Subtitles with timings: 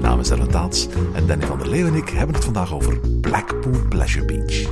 [0.00, 2.74] Mijn naam is Ellen Taats en Danny van der Leeuw en ik hebben het vandaag
[2.74, 4.68] over Blackpool Pleasure Beach.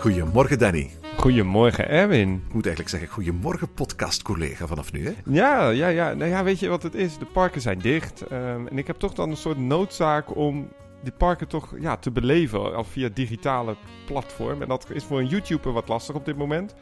[0.00, 0.90] Goedemorgen Danny.
[1.16, 2.42] Goedemorgen, Erwin.
[2.46, 5.12] Ik moet eigenlijk zeggen goedemorgen podcastcollega vanaf nu hè.
[5.24, 6.14] Ja, ja, ja.
[6.14, 7.18] Nou ja, weet je wat het is?
[7.18, 8.22] De parken zijn dicht.
[8.22, 10.68] ehm, en ik heb toch dan een soort noodzaak om
[11.02, 13.76] die parken toch ja, te beleven al via digitale
[14.06, 14.62] platform.
[14.62, 16.74] En dat is voor een YouTuber wat lastig op dit moment.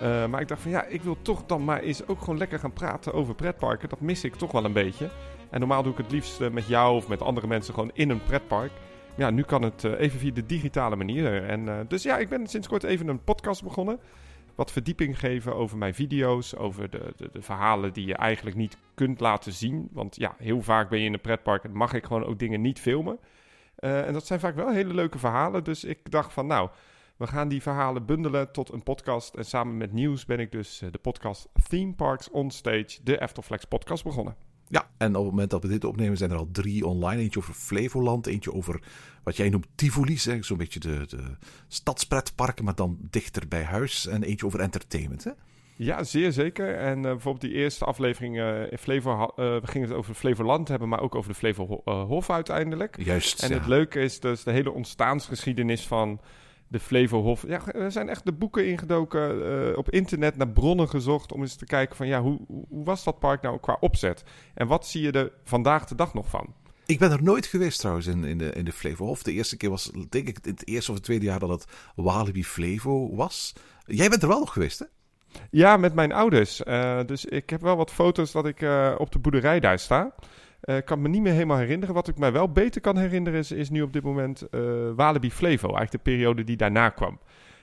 [0.00, 2.58] Eh, maar ik dacht van ja, ik wil toch dan maar eens ook gewoon lekker
[2.58, 3.88] gaan praten over pretparken.
[3.88, 5.10] Dat mis ik toch wel een beetje.
[5.50, 8.10] En normaal doe ik het liefst eh, met jou of met andere mensen gewoon in
[8.10, 8.72] een pretpark.
[9.16, 11.44] Ja, nu kan het eh, even via de digitale manier.
[11.44, 13.98] En, dus ja, ik ben sinds kort even een podcast begonnen.
[14.54, 18.76] Wat verdieping geven over mijn video's, over de, de, de verhalen die je eigenlijk niet
[18.94, 19.88] kunt laten zien.
[19.92, 22.60] Want ja, heel vaak ben je in een pretpark en mag ik gewoon ook dingen
[22.60, 23.18] niet filmen.
[23.74, 25.64] Eh, en dat zijn vaak wel hele leuke verhalen.
[25.64, 26.70] Dus ik dacht van nou,
[27.16, 29.34] we gaan die verhalen bundelen tot een podcast.
[29.34, 33.20] En samen met Nieuws ben ik dus eh, de podcast Theme Parks on Stage, de
[33.20, 34.36] Eftelflex podcast begonnen.
[34.68, 37.22] Ja, en op het moment dat we dit opnemen zijn er al drie online.
[37.22, 38.82] Eentje over Flevoland, eentje over
[39.22, 40.28] wat jij noemt Tivoli's.
[40.40, 41.36] Zo'n beetje de, de
[41.68, 44.06] stadspretparken, maar dan dichter bij huis.
[44.06, 45.24] En eentje over entertainment.
[45.24, 45.30] Hè?
[45.82, 46.74] Ja, zeer zeker.
[46.74, 50.68] En eh, bijvoorbeeld die eerste aflevering eh, in Flevo, uh, we gingen het over Flevoland
[50.68, 52.96] hebben, maar ook over de Flevohof uiteindelijk.
[53.04, 53.42] Juist.
[53.42, 53.54] En ja.
[53.54, 56.20] het leuke is dus de hele ontstaansgeschiedenis van
[56.72, 57.44] de Flevohof.
[57.46, 59.20] Ja, er zijn echt de boeken ingedoken,
[59.70, 63.04] eh, op internet naar bronnen gezocht om eens te kijken van ja, hoe, hoe was
[63.04, 64.24] dat park nou qua opzet?
[64.54, 66.54] En wat zie je er vandaag de dag nog van?
[66.86, 69.22] Ik ben er nooit geweest trouwens in, in, de, in de Flevohof.
[69.22, 71.64] De eerste keer was, denk ik, het eerste of het tweede jaar dat het
[71.94, 73.52] Walibi Flevo was.
[73.86, 74.86] Jij bent er wel nog geweest, hè?
[75.50, 76.62] Ja, met mijn ouders.
[76.62, 80.14] Eh, dus ik heb wel wat foto's dat ik eh, op de boerderij daar sta.
[80.60, 81.94] Eh, Ik kan me niet meer helemaal herinneren.
[81.94, 84.46] Wat ik mij wel beter kan herinneren is, is nu op dit moment
[84.96, 85.68] Walibi Flevo.
[85.74, 87.18] Eigenlijk de periode die daarna kwam.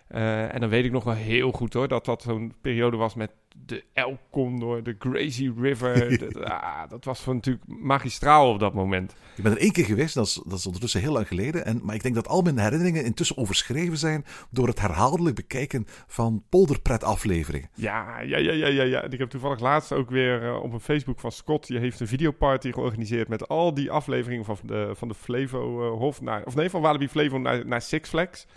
[0.10, 3.16] Eh, en dan weet ik nog wel heel goed hoor, dat dat zo'n periode was
[3.16, 3.32] met
[3.66, 6.10] de El Condor, de Gracie River.
[6.20, 9.16] De- ah, dat was van natuurlijk magistraal op dat moment.
[9.36, 11.66] Ik ben er één keer geweest, dat is, dat is ondertussen heel lang geleden.
[11.66, 15.88] En, maar ik denk dat al mijn herinneringen intussen overschreven zijn door het herhaaldelijk bekijken
[16.08, 17.70] van polderpret-afleveringen.
[17.74, 21.20] Ja, ja, ja, ja, ja, ik heb toevallig laatst ook weer eh, op een Facebook
[21.20, 21.68] van Scott.
[21.68, 25.98] Die heeft een videoparty georganiseerd met al die afleveringen van de, van de Flevo eh,
[25.98, 28.48] Hof naar, of nee, van Walibi Flevo naar, naar Six Flags.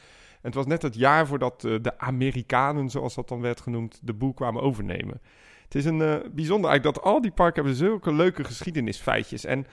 [0.42, 4.14] Het was net het jaar voordat eh, de Amerikanen, zoals dat dan werd genoemd, de
[4.14, 5.20] boel kwamen overnemen.
[5.64, 9.44] Het is een eh, bijzonder eigenlijk dat al die parken hebben zulke leuke geschiedenisfeitjes.
[9.44, 9.66] En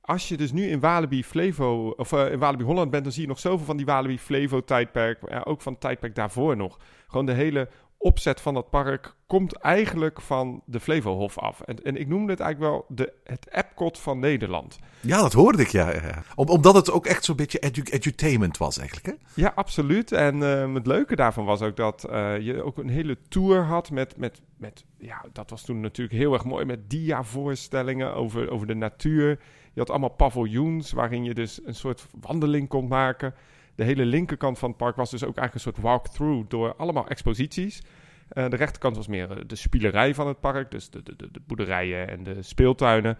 [0.00, 3.22] als je dus nu in Walibi Flevo, of eh, in Walibi Holland bent, dan zie
[3.22, 5.18] je nog zoveel van die Walibi Flevo tijdperk.
[5.44, 6.78] Ook van het tijdperk daarvoor nog.
[7.06, 7.68] Gewoon de hele
[8.04, 11.60] opzet van dat park komt eigenlijk van de Flevohof af.
[11.60, 14.78] En, en ik noemde het eigenlijk wel de, het Epcot van Nederland.
[15.00, 15.92] Ja, dat hoorde ik, ja.
[16.34, 19.42] Om, omdat het ook echt zo'n beetje edu edutainment was eigenlijk, hè?
[19.42, 20.12] Ja, absoluut.
[20.12, 23.90] En ehm, het leuke daarvan was ook dat eh, je ook een hele tour had
[23.90, 24.84] met, met, met...
[24.98, 29.28] Ja, dat was toen natuurlijk heel erg mooi met dia-voorstellingen over, over de natuur.
[29.72, 33.34] Je had allemaal paviljoens waarin je dus een soort wandeling kon maken.
[33.74, 37.08] De hele linkerkant van het park was dus ook eigenlijk een soort walkthrough door allemaal
[37.08, 37.82] exposities.
[38.28, 41.28] Eh, de rechterkant was meer eh, de spielerij van het park, dus de, de, de,
[41.32, 43.18] de boerderijen en de speeltuinen.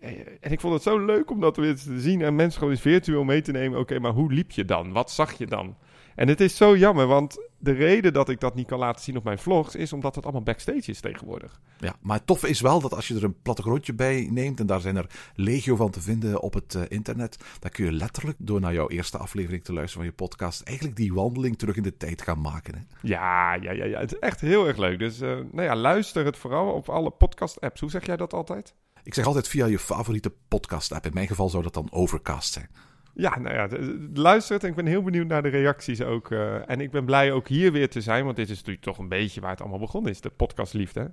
[0.00, 0.10] Eh,
[0.40, 2.82] En ik vond het zo leuk om dat weer te zien en mensen gewoon eens
[2.82, 3.78] virtueel mee te nemen.
[3.78, 4.92] Oké, maar hoe liep je dan?
[4.92, 5.76] Wat zag je dan?
[6.14, 9.16] En het is zo jammer, want de reden dat ik dat niet kan laten zien
[9.16, 11.60] op mijn vlogs is omdat het allemaal backstage is tegenwoordig.
[11.78, 14.66] Ja, maar het toffe is wel dat als je er een plattegrondje bij neemt, en
[14.66, 18.36] daar zijn er legio van te vinden op het eh, internet, dan kun je letterlijk
[18.40, 21.82] door naar jouw eerste aflevering te luisteren van je podcast eigenlijk die wandeling terug in
[21.82, 22.74] de tijd gaan maken.
[22.74, 22.80] Hè?
[23.08, 24.00] Ja, ja, ja, ja.
[24.00, 24.98] Het is echt heel erg leuk.
[24.98, 27.80] Dus eh, nou ja, luister het vooral op alle podcast-apps.
[27.80, 28.74] Hoe zeg jij dat altijd?
[29.02, 31.06] Ik zeg altijd via je favoriete podcast-app.
[31.06, 32.68] In mijn geval zou dat dan Overcast zijn.
[33.14, 36.00] Ja, nou ja, de- de- luister het en ik ben heel benieuwd naar de reacties
[36.02, 36.30] ook.
[36.30, 38.98] eh, en ik ben blij ook hier weer te zijn, want dit is natuurlijk toch
[38.98, 40.20] een beetje waar het allemaal begonnen is.
[40.20, 41.12] De podcastliefde.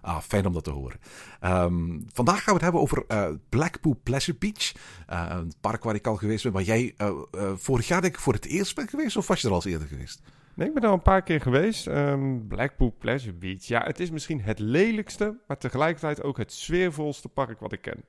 [0.00, 0.98] Ah, fijn om dat te horen.
[1.40, 4.72] Ehm, vandaag gaan we het hebben over eh, Blackpool Pleasure Beach.
[5.06, 6.52] Eh, een park waar ik al geweest ben.
[6.52, 6.94] Waar jij
[7.54, 9.16] vorig jaar denk ik voor het eerst bent geweest?
[9.16, 10.22] Of was je er al eens eerder geweest?
[10.54, 11.86] Nee, ik ben er al een paar keer geweest.
[11.86, 13.64] Ehm, Blackpool Pleasure Beach.
[13.64, 18.04] Ja, het is misschien het lelijkste, maar tegelijkertijd ook het sfeervolste park wat ik ken.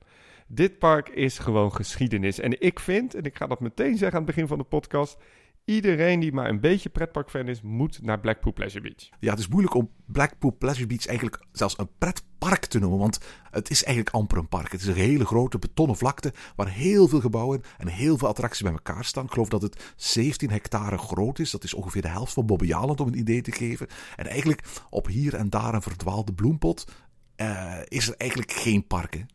[0.50, 2.40] Dit park is gewoon geschiedenis.
[2.40, 5.16] En ik vind, en ik ga dat meteen zeggen aan het begin van de podcast,
[5.64, 9.08] iedereen die maar een beetje pretparkfan is, moet naar Blackpool Pleasure Beach.
[9.20, 12.98] Ja, het is moeilijk om Blackpool Pleasure Beach eigenlijk zelfs een pretpark te noemen.
[12.98, 13.18] Want
[13.50, 14.72] het is eigenlijk amper een park.
[14.72, 18.62] Het is een hele grote betonnen vlakte waar heel veel gebouwen en heel veel attracties
[18.62, 19.24] bij elkaar staan.
[19.24, 21.50] Ik geloof dat het 17 hectare groot is.
[21.50, 23.86] Dat is ongeveer de helft van Bobbejaanland om een idee te geven.
[24.16, 26.92] En eigenlijk op hier en daar een verdwaalde bloempot
[27.36, 29.26] eh, is er eigenlijk geen park.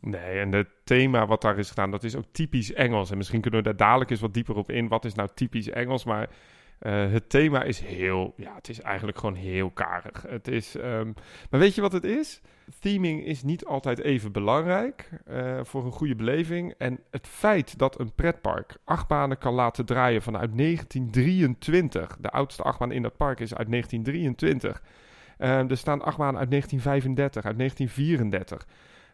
[0.00, 3.10] Nee, en het thema wat daar is gedaan, dat is ook typisch Engels.
[3.10, 4.88] En misschien kunnen we daar dadelijk eens wat dieper op in.
[4.88, 6.04] Wat is nou typisch Engels?
[6.04, 6.28] Maar
[6.80, 10.24] uh, het thema is heel, ja, het is eigenlijk gewoon heel karig.
[10.28, 11.14] Het is, um,
[11.50, 12.40] maar weet je wat het is?
[12.78, 16.74] Theming is niet altijd even belangrijk uh, voor een goede beleving.
[16.78, 22.16] En het feit dat een pretpark achtbanen kan laten draaien vanuit 1923.
[22.20, 24.82] De oudste achtbaan in dat park is uit 1923.
[25.38, 28.66] Uh, er staan achtbanen uit 1935, uit 1934.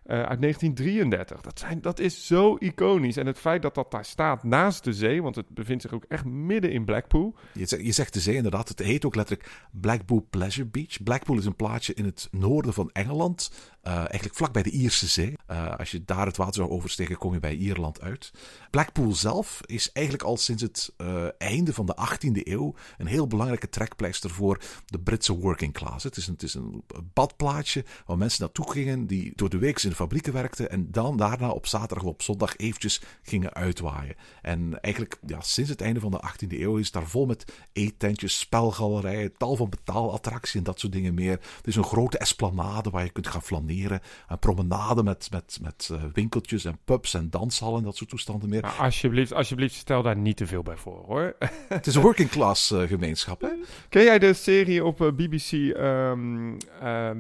[0.07, 1.41] Uh, uit 1933.
[1.41, 3.17] Dat, zijn, dat is zo iconisch.
[3.17, 6.05] En het feit dat dat daar staat naast de zee, want het bevindt zich ook
[6.09, 7.37] echt midden in Blackpool.
[7.53, 8.69] Je zegt, je zegt de zee inderdaad.
[8.69, 11.03] Het heet ook letterlijk Blackpool Pleasure Beach.
[11.03, 13.51] Blackpool is een plaatsje in het noorden van Engeland.
[13.87, 15.35] Uh, eigenlijk vlak bij de Ierse Zee.
[15.51, 18.31] Uh, als je daar het water zou oversteken, kom je bij Ierland uit.
[18.71, 23.27] Blackpool zelf is eigenlijk al sinds het uh, einde van de 18e eeuw een heel
[23.27, 26.05] belangrijke trekpleister voor de Britse working class.
[26.05, 29.83] Het is een, het is een badplaatsje waar mensen naartoe gingen die door de week
[29.83, 34.17] in de fabrieken werkten en dan daarna op zaterdag of op zondag eventjes gingen uitwaaien.
[34.43, 38.39] En eigenlijk ja, sinds het einde van de 18e eeuw is daar vol met eetentjes,
[38.39, 41.41] spelgalerijen, tal van betaalattracties en dat soort dingen meer.
[41.57, 43.75] Het is een grote esplanade waar je kunt gaan flaneren.
[43.85, 48.49] Een promenade met, met, met uh, winkeltjes en pubs en danshallen en dat soort toestanden
[48.49, 48.63] meer.
[48.63, 51.37] Maar alsjeblieft, alsjeblieft, stel daar niet te veel bij voor hoor.
[51.69, 53.41] Het is een working class uh, gemeenschap.
[53.41, 53.49] Hè?
[53.89, 56.57] Ken jij de serie op uh, BBC um,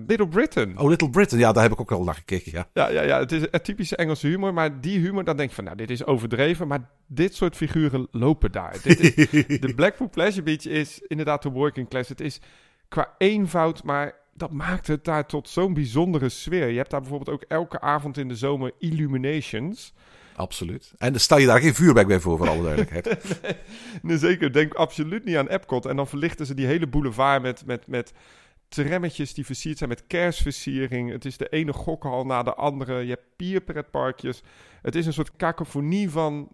[0.06, 0.78] Little Britain?
[0.78, 2.52] Oh, Little Britain, ja, daar heb ik ook al naar gekeken.
[2.52, 4.54] Ja, ja, ja, ja het is een typische Engelse humor.
[4.54, 6.68] Maar die humor, dan denk je van, nou, dit is overdreven.
[6.68, 8.76] Maar dit soort figuren lopen daar.
[8.82, 9.14] dit is,
[9.60, 12.08] de Blackpool Pleasure Beach is inderdaad de working class.
[12.08, 12.40] Het is
[12.88, 16.68] qua eenvoud, maar dat maakt het daar tot zo'n bijzondere sfeer.
[16.68, 19.92] Je hebt daar bijvoorbeeld ook elke avond in de zomer illuminations.
[20.36, 20.92] Absoluut.
[20.98, 23.04] En dan stel je daar geen vuurwerk bij voor, voor alle duidelijkheid.
[23.42, 23.56] nee,
[24.02, 24.52] nee, zeker.
[24.52, 25.86] Denk absoluut niet aan Epcot.
[25.86, 28.12] En dan verlichten ze die hele boulevard met, met, met
[28.68, 31.10] trammetjes die versierd zijn met kerstversiering.
[31.10, 33.02] Het is de ene gokhal na de andere.
[33.02, 34.42] Je hebt pierpretparkjes.
[34.82, 36.48] Het is een soort kakofonie van,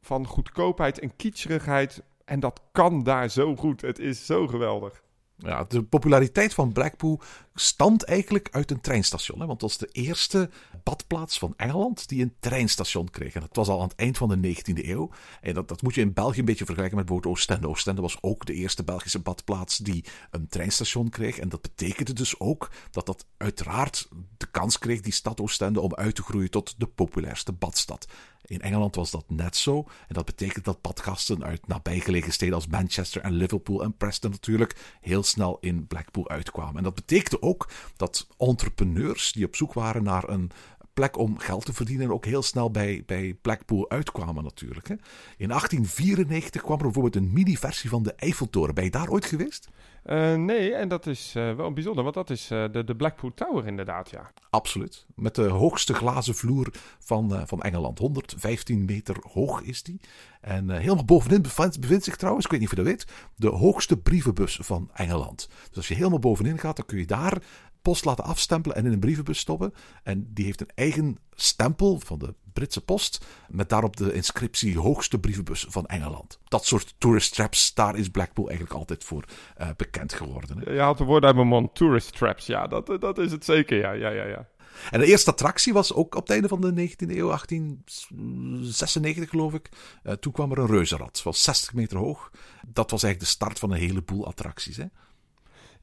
[0.00, 2.02] van goedkoopheid en kitscherigheid.
[2.24, 3.80] En dat kan daar zo goed.
[3.80, 5.02] Het is zo geweldig.
[5.36, 7.20] Ja, de populariteit van Blackpool
[7.54, 9.40] stamt eigenlijk uit een treinstation.
[9.40, 9.46] Hè?
[9.46, 10.50] Want het was de eerste
[10.82, 13.34] badplaats van Engeland die een treinstation kreeg.
[13.34, 15.10] En dat was al aan het eind van de 19e eeuw.
[15.40, 17.68] En dat, dat moet je in België een beetje vergelijken met bijvoorbeeld Oostende.
[17.68, 21.38] Oostende was ook de eerste Belgische badplaats die een treinstation kreeg.
[21.38, 25.94] En dat betekende dus ook dat dat uiteraard de kans kreeg, die stad Oostende, om
[25.94, 28.06] uit te groeien tot de populairste badstad.
[28.46, 29.78] In Engeland was dat net zo.
[30.08, 34.96] En dat betekent dat badgasten uit nabijgelegen steden als Manchester en Liverpool en Preston natuurlijk
[35.00, 36.76] heel snel in Blackpool uitkwamen.
[36.76, 40.50] En dat betekende ook dat entrepreneurs die op zoek waren naar een
[40.94, 44.88] plek om geld te verdienen ook heel snel bij, bij Blackpool uitkwamen natuurlijk.
[44.88, 44.94] Hè.
[45.36, 48.74] In 1894 kwam er bijvoorbeeld een mini-versie van de Eiffeltoren.
[48.74, 49.68] Ben je daar ooit geweest?
[50.04, 53.34] Uh, nee, en dat is uh, wel bijzonder, want dat is uh, de, de Blackpool
[53.34, 54.30] Tower inderdaad, ja.
[54.50, 55.06] Absoluut.
[55.14, 56.68] Met de hoogste glazen vloer
[56.98, 57.98] van, van Engeland.
[57.98, 60.00] 115 meter hoog is die.
[60.40, 63.06] En helemaal bovenin bevindt, bevindt, zich trouwens, ik weet niet of je dat weet,
[63.36, 65.48] de hoogste brievenbus van Engeland.
[65.68, 67.42] Dus als je helemaal bovenin gaat, dan kun je daar
[67.84, 69.74] post laten afstempelen en in een brievenbus stoppen.
[70.02, 73.26] En die heeft een eigen stempel van de Britse post.
[73.48, 76.38] Met daarop de inscriptie hoogste brievenbus van Engeland.
[76.44, 79.24] Dat soort tourist traps, daar is Blackpool eigenlijk altijd voor
[79.60, 80.58] uh, bekend geworden.
[80.58, 80.72] Hè?
[80.72, 82.46] Je haalt de woord uit mijn mond, tourist traps.
[82.46, 84.48] Ja, dat, dat is het zeker, ja, ja, ja, ja.
[84.90, 89.54] En de eerste attractie was ook op het einde van de 19e eeuw, 1896 geloof
[89.54, 89.68] ik.
[90.02, 92.30] Uh, toen kwam er een reuzenrad, was 60 meter hoog.
[92.66, 94.76] Dat was eigenlijk de start van een heleboel attracties.
[94.76, 94.84] Hè?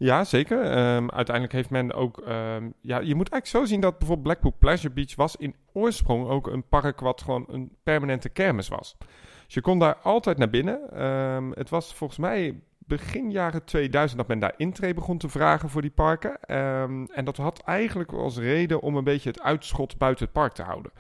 [0.04, 0.58] Ja, zeker.
[0.96, 2.18] Um, uiteindelijk heeft men ook...
[2.28, 6.28] Um, ja, je moet eigenlijk zo zien dat bijvoorbeeld Blackpool Pleasure Beach was in oorsprong
[6.28, 8.96] ook een park wat gewoon een permanente kermis was.
[9.46, 11.06] Dus je kon daar altijd naar binnen.
[11.06, 15.70] Um, het was volgens mij begin jaren 2000 dat men daar intree begon te vragen
[15.70, 16.40] voor die parken.
[17.14, 20.64] en dat had eigenlijk als reden om een beetje het uitschot buiten het park te
[20.64, 20.92] houden.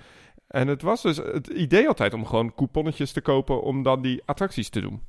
[0.48, 4.22] En het was dus het idee altijd om gewoon couponnetjes te kopen om dan die
[4.26, 5.02] attracties te doen.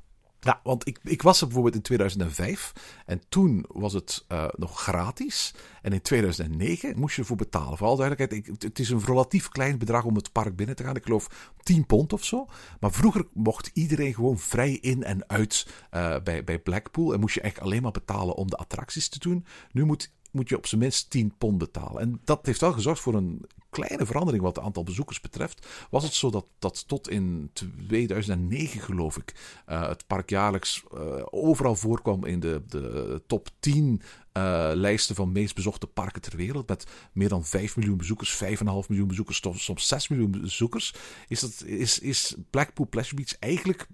[0.43, 2.73] Ja, want ik, ik was er bijvoorbeeld in 2005
[3.05, 5.53] en toen was het uh, nog gratis.
[5.81, 7.77] En in 2009 moest je ervoor betalen.
[7.77, 10.95] Vooral duidelijkheid, ik, het is een relatief klein bedrag om het park binnen te gaan.
[10.95, 12.45] Ik geloof 10 pond of zo.
[12.79, 17.13] Maar vroeger mocht iedereen gewoon vrij in en uit uh, bij, bij Blackpool.
[17.13, 19.45] En moest je eigenlijk alleen maar betalen om de attracties te doen.
[19.71, 22.01] Nu moet moet je op zijn minst 10 pond betalen.
[22.01, 25.67] En dat heeft wel gezorgd voor een kleine verandering wat het aantal bezoekers betreft.
[25.89, 27.51] Was het zo dat, dat tot in
[27.87, 29.33] 2009, geloof ik,
[29.69, 30.99] uh, het park jaarlijks uh,
[31.29, 34.01] overal voorkwam in de, de top 10
[34.37, 36.67] uh, lijsten van meest bezochte parken ter wereld.
[36.67, 38.47] Met meer dan 5 miljoen bezoekers, 5,5
[38.87, 40.93] miljoen bezoekers, soms 6 miljoen bezoekers.
[41.27, 43.87] Is, dat, is, is Blackpool Pleasure Beach eigenlijk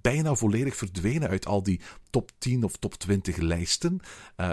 [0.00, 4.00] bijna volledig verdwenen uit al die top 10 of top 20 lijsten.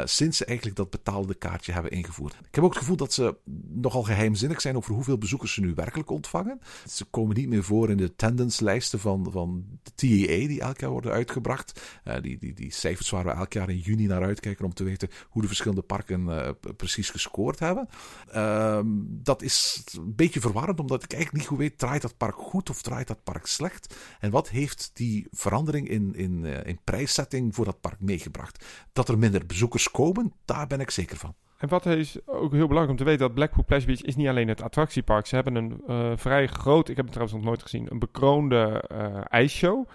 [0.04, 2.34] Sinds ze eigenlijk dat betaalde kaartje hebben ingevoerd.
[2.34, 3.36] Ik heb ook het gevoel dat ze
[3.68, 6.60] nogal geheimzinnig zijn over hoeveel bezoekers ze nu werkelijk ontvangen.
[6.90, 10.80] Ze komen niet meer voor in de attendance lijsten van, van de TEA die elk
[10.80, 11.82] jaar worden uitgebracht.
[12.04, 14.84] Uh, die, die, die cijfers waar we elk jaar in juni naar uitkijken om te
[14.84, 17.88] weten hoe de verschillende parken uh, precies gescoord hebben.
[18.32, 22.36] Ehm, dat is een beetje verwarrend, omdat ik eigenlijk niet goed weet, draait dat park
[22.36, 23.96] goed of draait dat park slecht?
[24.20, 28.66] En wat heeft die verandering in, in, uh, in prijszetting voor dat park meegebracht?
[28.94, 31.36] Dat er minder bezoekers komen, daar ben ik zeker van.
[31.62, 34.28] En wat is ook heel belangrijk om te weten, dat Blackpool Pleasure Beach is niet
[34.28, 35.26] alleen het attractiepark.
[35.26, 38.84] Ze hebben een uh, vrij groot, ik heb het trouwens nog nooit gezien, een bekroonde
[39.30, 39.88] ijsshow.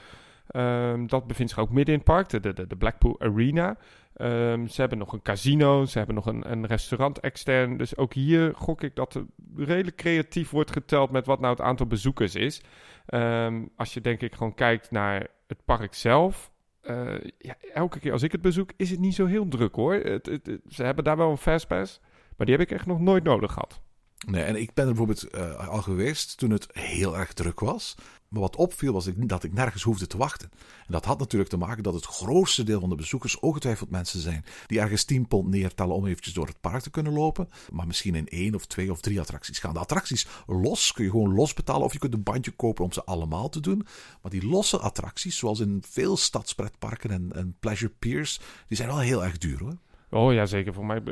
[0.50, 3.76] Um, dat bevindt zich ook midden in het park, de, de, de Blackpool Arena.
[4.16, 7.76] Um, ze hebben nog een casino, ze hebben nog een, een, restaurant extern.
[7.76, 9.25] Dus ook hier gok ik dat er
[9.56, 12.62] redelijk creatief wordt geteld met wat nou het aantal bezoekers is.
[13.08, 16.50] Um, als je denk ik gewoon kijkt naar het park zelf.
[16.90, 19.95] Uh, ja, elke keer als ik het bezoek is het niet zo heel druk hoor.
[19.95, 22.00] Het, ze hebben daar wel een fastpass,
[22.37, 23.81] maar die heb ik echt nog nooit nodig gehad.
[24.26, 27.94] Nee, en ik ben er bijvoorbeeld uh, al geweest toen het heel erg druk was.
[28.28, 30.50] Maar wat opviel was dat ik nergens hoefde te wachten.
[30.58, 34.20] En dat had natuurlijk te maken dat het grootste deel van de bezoekers ongetwijfeld mensen
[34.20, 37.49] zijn die ergens 10 pond neertellen om eventjes door het park te kunnen lopen.
[37.73, 39.73] Maar misschien in één of twee of drie attracties gaan.
[39.73, 42.92] De attracties los kun je gewoon los betalen of je kunt een bandje kopen om
[42.92, 43.87] ze allemaal te doen.
[44.23, 48.99] Maar die losse attracties, zoals in veel stadspretparken en, en pleasure piers, die zijn wel
[48.99, 49.76] heel erg duur hoor.
[50.10, 50.72] Oh ja, zeker.
[50.72, 51.02] Voor mij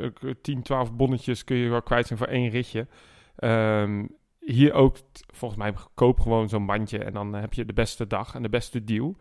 [0.41, 2.87] 10, 12 bonnetjes kun je wel kwijt zijn voor één ritje.
[3.39, 4.09] Um,
[4.39, 4.97] hier ook,
[5.33, 8.49] volgens mij, koop gewoon zo'n bandje en dan heb je de beste dag en de
[8.49, 9.15] beste deal.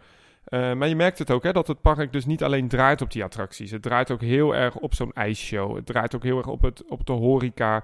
[0.49, 3.11] Uh, maar je merkt het ook, hè, dat het park dus niet alleen draait op
[3.11, 3.71] die attracties.
[3.71, 5.77] Het draait ook heel erg op zo'n ijsshow.
[5.77, 7.77] Het draait ook heel erg op, het, op de horeca.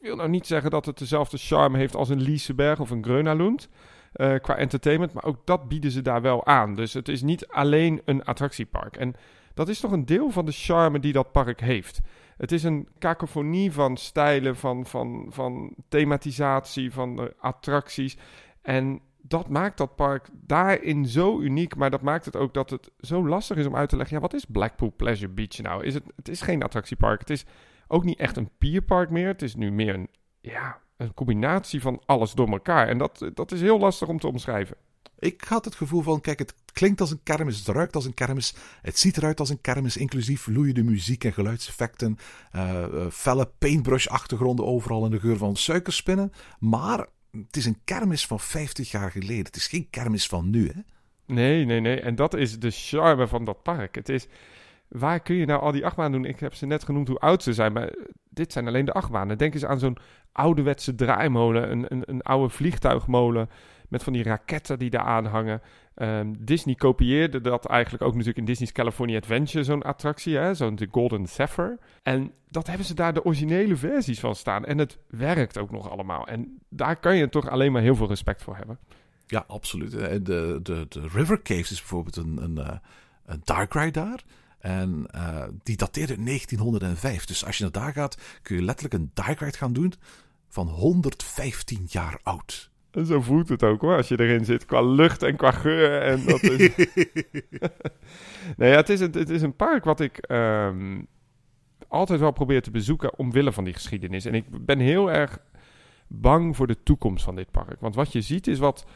[0.00, 3.04] Ik wil nou niet zeggen dat het dezelfde charme heeft als een Liseberg of een
[3.04, 3.68] Grönalund.
[4.14, 6.74] Uh, qua entertainment, maar ook dat bieden ze daar wel aan.
[6.74, 8.96] Dus het is niet alleen een attractiepark.
[8.96, 9.14] En
[9.58, 12.00] dat is toch een deel van de charme die dat park heeft.
[12.36, 18.16] Het is een kakofonie van stijlen, van, van, van thematisatie, van attracties.
[18.62, 21.76] En dat maakt dat park daarin zo uniek.
[21.76, 24.16] Maar dat maakt het ook dat het zo lastig is om uit te leggen.
[24.16, 25.84] Ja, wat is Blackpool Pleasure Beach nou?
[25.84, 27.20] Is het, het is geen attractiepark.
[27.20, 27.44] Het is
[27.88, 29.28] ook niet echt een pierpark meer.
[29.28, 30.08] Het is nu meer een,
[30.40, 32.88] ja, een combinatie van alles door elkaar.
[32.88, 34.76] En dat, dat is heel lastig om te omschrijven.
[35.18, 38.14] Ik had het gevoel van, kijk, het klinkt als een kermis, het ruikt als een
[38.14, 42.18] kermis, het ziet eruit als een kermis, inclusief loeiende muziek en geluidseffecten,
[42.56, 46.32] uh, felle paintbrush-achtergronden overal in de geur van suikerspinnen.
[46.58, 49.44] Maar het is een kermis van 50 jaar geleden.
[49.44, 50.80] Het is geen kermis van nu, hè?
[51.34, 52.00] Nee, nee, nee.
[52.00, 53.94] En dat is de charme van dat park.
[53.94, 54.26] Het is,
[54.88, 56.30] waar kun je nou al die achtbanen doen?
[56.30, 57.94] Ik heb ze net genoemd hoe oud ze zijn, maar
[58.30, 59.38] dit zijn alleen de achtbanen.
[59.38, 59.98] Denk eens aan zo'n
[60.32, 63.48] ouderwetse draaimolen, een, een, een oude vliegtuigmolen
[63.88, 65.62] met van die raketten die daar aan hangen.
[66.02, 70.88] Um, Disney kopieerde dat eigenlijk ook natuurlijk in Disney's California Adventure, zo'n attractie, zo'n de
[70.90, 71.78] Golden Zephyr.
[72.02, 74.64] En dat hebben ze daar de originele versies van staan.
[74.64, 76.26] En het werkt ook nog allemaal.
[76.26, 78.78] En daar kan je toch alleen maar heel veel respect voor hebben.
[79.26, 79.90] Ja, absoluut.
[79.90, 80.20] De,
[80.62, 82.76] de, de River Caves is bijvoorbeeld een, een, eh,
[83.24, 84.22] een dark ride daar.
[84.58, 87.24] En uh, die dateert uit 1905.
[87.24, 89.92] Dus als je naar daar gaat, kun je letterlijk een dark ride gaan doen
[90.48, 92.70] van 115 jaar oud.
[92.98, 96.02] En zo voelt het ook hoor, als je erin zit, qua lucht en qua geur.
[96.02, 96.58] En dat is...
[98.56, 101.06] nee, ja, het, is een, het is een park wat ik um,
[101.88, 104.24] altijd wel probeer te bezoeken omwille van die geschiedenis.
[104.24, 105.38] En ik ben heel erg
[106.06, 107.80] bang voor de toekomst van dit park.
[107.80, 108.86] Want wat je ziet is wat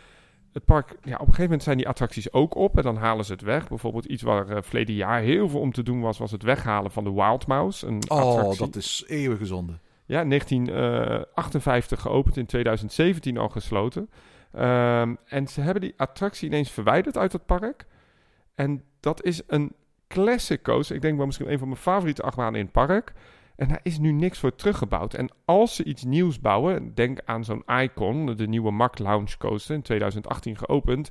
[0.52, 3.24] het park, ja, op een gegeven moment zijn die attracties ook op en dan halen
[3.24, 3.68] ze het weg.
[3.68, 6.90] Bijvoorbeeld iets waar uh, verleden jaar heel veel om te doen was, was het weghalen
[6.90, 7.86] van de Wild Mouse.
[7.86, 8.58] Een oh, attractie.
[8.58, 9.72] dat is eeuwig gezonde.
[10.04, 14.10] Ja, 1958 uh, geopend, in 2017 al gesloten.
[14.54, 17.86] Um, en ze hebben die attractie ineens verwijderd uit het park.
[18.54, 19.72] En dat is een
[20.08, 20.96] classic coaster.
[20.96, 23.12] Ik denk wel misschien een van mijn favoriete achtbanen in het park.
[23.56, 25.14] En daar is nu niks voor teruggebouwd.
[25.14, 29.74] En als ze iets nieuws bouwen, denk aan zo'n Icon, de nieuwe Mack Lounge Coaster,
[29.74, 31.10] in 2018 geopend.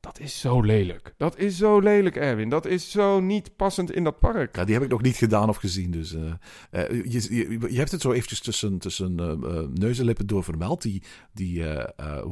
[0.00, 1.14] Dat is zo lelijk.
[1.16, 2.48] Dat is zo lelijk, Erwin.
[2.48, 4.56] Dat is zo niet passend in dat park.
[4.56, 5.90] Ja, die heb ik nog niet gedaan of gezien.
[5.90, 10.04] Dus, uh, uh, je, je, je, hebt het zo eventjes tussen, tussen uh, neus en
[10.04, 10.82] lippen door vermeld.
[10.82, 11.02] Die,
[11.32, 11.62] die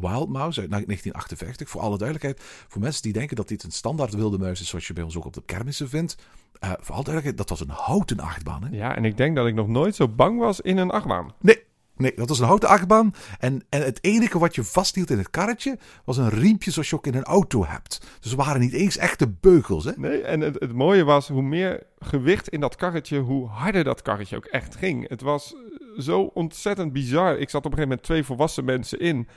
[0.00, 1.68] Wild Mouse uit 1958.
[1.68, 4.86] Voor alle duidelijkheid, voor mensen die denken dat dit een standaard wilde muis is, zoals
[4.86, 6.16] je bij ons ook op de kermissen vindt.
[6.60, 8.64] voor alle duidelijkheid, dat was een houten achtbaan.
[8.64, 8.76] Hè?
[8.76, 11.32] Ja, en ik denk dat ik nog nooit zo bang was in een achtbaan.
[11.40, 11.64] Nee,
[11.96, 13.14] Nee, dat was een houten achtbaan.
[13.38, 16.96] En, en het enige wat je vasthield in het karretje was een riempje zoals je
[16.96, 18.06] ook in een auto hebt.
[18.20, 19.84] Dus er waren niet eens echte beugels.
[19.84, 19.92] Hè?
[19.96, 24.02] Nee, en het, het mooie was, hoe meer gewicht in dat karretje, hoe harder dat
[24.02, 25.08] karretje ook echt ging.
[25.08, 25.54] Het was
[25.98, 27.38] zo ontzettend bizar.
[27.38, 29.28] Ik zat op een gegeven moment twee volwassen mensen in.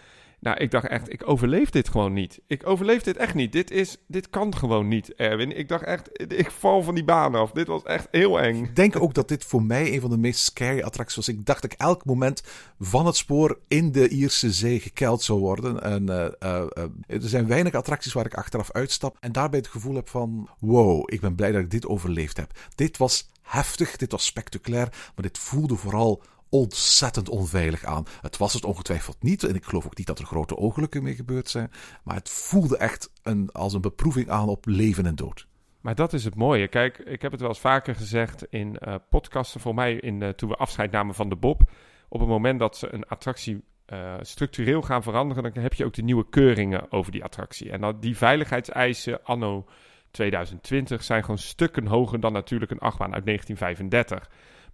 [0.42, 2.40] Nou, ik dacht echt, ik overleef dit gewoon niet.
[2.48, 3.52] Ik overleef dit echt niet.
[3.52, 5.58] Dit, is, dit kan gewoon niet, Erwin.
[5.58, 7.52] Ik dacht echt, ik val van die baan af.
[7.52, 8.64] Dit was echt heel eng.
[8.64, 11.28] Ik denk ook dat dit voor mij een van de meest scary attracties was.
[11.28, 12.44] Ik dacht dat ik elk moment
[12.80, 15.84] van het spoor in de Ierse Zee gekeld zou worden.
[15.84, 19.68] En uh, uh, uh, er zijn weinig attracties waar ik achteraf uitstap en daarbij het
[19.68, 22.52] gevoel heb van, wow, ik ben blij dat ik dit overleefd heb.
[22.76, 28.06] Dit was heftig, dit was spectaculair, maar dit voelde vooral ontzettend onveilig aan.
[28.22, 29.44] Het was het ongetwijfeld niet.
[29.44, 31.72] En ik geloof ook niet dat er grote ongelukken mee gebeurd zijn.
[32.04, 35.48] Maar het voelde echt een, als een beproeving aan op leven en dood.
[35.82, 36.68] Maar dat is het mooie.
[36.68, 39.62] Kijk, ik heb het wel eens vaker gezegd in uh, podcasten.
[39.62, 41.62] Voor mij in, uh, toen we afscheid namen van de Bob.
[42.10, 43.64] Op het moment dat ze een attractie
[43.94, 47.72] uh, structureel gaan veranderen, dan heb je ook de nieuwe keuringen over die attractie.
[47.72, 49.66] En dat, die veiligheidseisen anno
[50.12, 54.30] 2020 zijn gewoon stukken hoger dan natuurlijk een achtbaan uit 1935.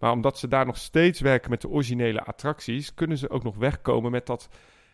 [0.05, 3.55] Maar omdat ze daar nog steeds werken met de originele attracties, kunnen ze ook nog
[3.55, 4.50] wegkomen met dat,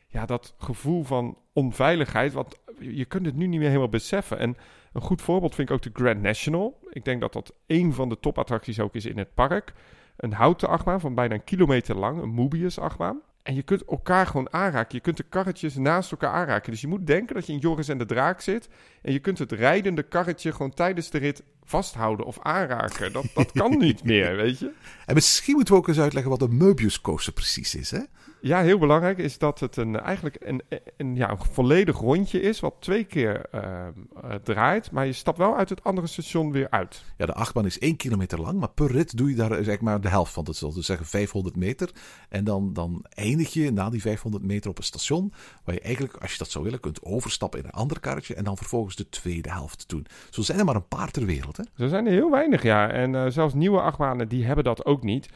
[0.07, 2.33] ja, dat gevoel van onveiligheid.
[2.33, 4.37] Want je kunt het nu niet meer helemaal beseffen.
[4.37, 4.57] En
[4.93, 6.79] een goed voorbeeld vind ik ook de Grand National.
[6.89, 9.73] Ik denk dat dat een van de topattracties ook is in het park.
[10.17, 13.21] Een houten achtbaan van bijna een kilometer lang, een Mobius achtbaan.
[13.43, 14.95] En je kunt elkaar gewoon aanraken.
[14.95, 16.71] Je kunt de karretjes naast elkaar aanraken.
[16.71, 18.69] Dus je moet denken dat je in Joris en de Draak zit.
[19.01, 23.13] En je kunt het rijdende karretje gewoon tijdens de rit vasthouden of aanraken.
[23.13, 24.71] Dat, dat kan niet meer, weet je.
[25.05, 28.01] En misschien moeten we ook eens uitleggen wat een Möbius coaster precies is, hè?
[28.41, 30.61] Ja, heel belangrijk is dat het een, eigenlijk een,
[30.97, 33.61] een, ja, een volledig rondje is, wat twee keer uh,
[34.23, 34.91] uh, draait.
[34.91, 37.03] Maar je stapt wel uit het andere station weer uit.
[37.17, 40.01] Ja, de achtbaan is één kilometer lang, maar per rit doe je daar zeg maar
[40.01, 40.43] de helft van.
[40.43, 41.91] Dat zal dus zeggen 500 meter.
[42.29, 45.33] En dan, dan eindig je na die 500 meter op een station,
[45.63, 48.43] waar je eigenlijk, als je dat zou willen, kunt overstappen in een ander karretje en
[48.43, 50.05] dan vervolgens de tweede helft doen.
[50.29, 51.63] Zo zijn er maar een paar ter wereld, hè?
[51.77, 52.89] Zo zijn er heel weinig, ja.
[52.89, 55.29] En uh, zelfs nieuwe achtbanen, die hebben dat ook niet.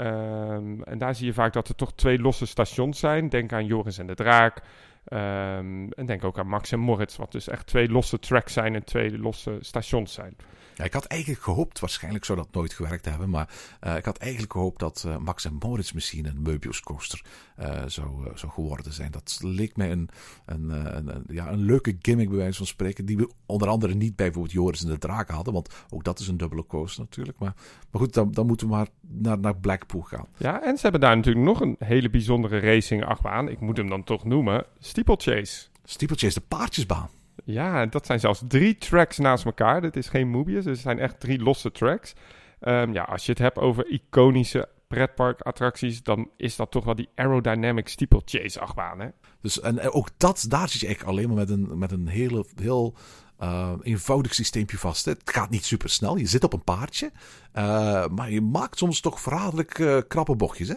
[0.00, 3.28] Um, en daar zie je vaak dat er toch twee losse stations zijn.
[3.28, 4.62] Denk aan Joris en de Draak.
[5.12, 8.74] Um, en denk ook aan Max en Moritz, wat dus echt twee losse tracks zijn
[8.74, 10.36] en twee losse stations zijn.
[10.74, 13.48] Ja, ik had eigenlijk gehoopt, waarschijnlijk zou dat nooit gewerkt hebben, maar
[13.86, 17.22] uh, ik had eigenlijk gehoopt dat uh, Max en Moritz misschien een Möbius coaster
[17.60, 19.10] uh, zou, zou geworden zijn.
[19.10, 20.08] Dat leek mij een,
[20.46, 23.94] een, een, een, ja, een leuke gimmick bij wijze van spreken, die we onder andere
[23.94, 27.02] niet bij bijvoorbeeld Joris en de Draak hadden, want ook dat is een dubbele coaster
[27.02, 27.38] natuurlijk.
[27.38, 27.54] Maar,
[27.90, 30.26] maar goed, dan, dan moeten we maar naar, naar Blackpool gaan.
[30.36, 33.48] Ja, en ze hebben daar natuurlijk nog een hele bijzondere racing achtbaan.
[33.48, 34.64] Ik moet hem dan toch noemen,
[34.98, 35.66] Steeplechase.
[35.84, 37.08] Steeplechase, de paardjesbaan.
[37.44, 39.80] Ja, dat zijn zelfs drie tracks naast elkaar.
[39.80, 42.14] Dit is geen Mobius, het zijn echt drie losse tracks.
[42.60, 47.08] Um, ja, als je het hebt over iconische pretparkattracties, dan is dat toch wel die
[47.14, 49.08] aerodynamic steeplechase achtbaan, hè?
[49.40, 52.46] Dus en ook dat, daar zit je eigenlijk alleen maar met een, met een hele,
[52.54, 52.94] heel
[53.40, 55.04] uh, eenvoudig systeempje vast.
[55.04, 55.12] Hè.
[55.12, 57.10] Het gaat niet super snel, je zit op een paardje,
[57.54, 60.74] uh, maar je maakt soms toch verraderlijk uh, krappe bochtjes, hè?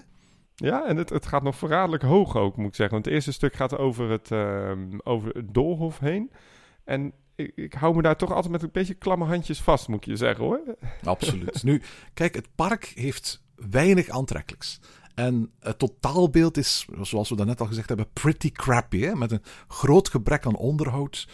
[0.62, 2.93] Ja, en het, het gaat nog verraderlijk hoog ook, moet ik zeggen.
[2.93, 4.71] Want het eerste stuk gaat over het, uh,
[5.04, 6.32] over het doolhof heen.
[6.84, 9.97] En ik, ik, hou me daar toch altijd met een beetje klamme handjes vast, moet
[9.97, 10.62] ik je zeggen hoor.
[11.04, 11.63] Absoluut.
[11.63, 11.82] nu,
[12.13, 14.80] kijk, het park heeft weinig aantrekkelijks.
[15.15, 19.00] En het totaalbeeld is, zoals we daarnet al gezegd hebben, pretty crappy.
[19.00, 19.15] Hè?
[19.15, 21.28] Met een groot gebrek aan onderhoud.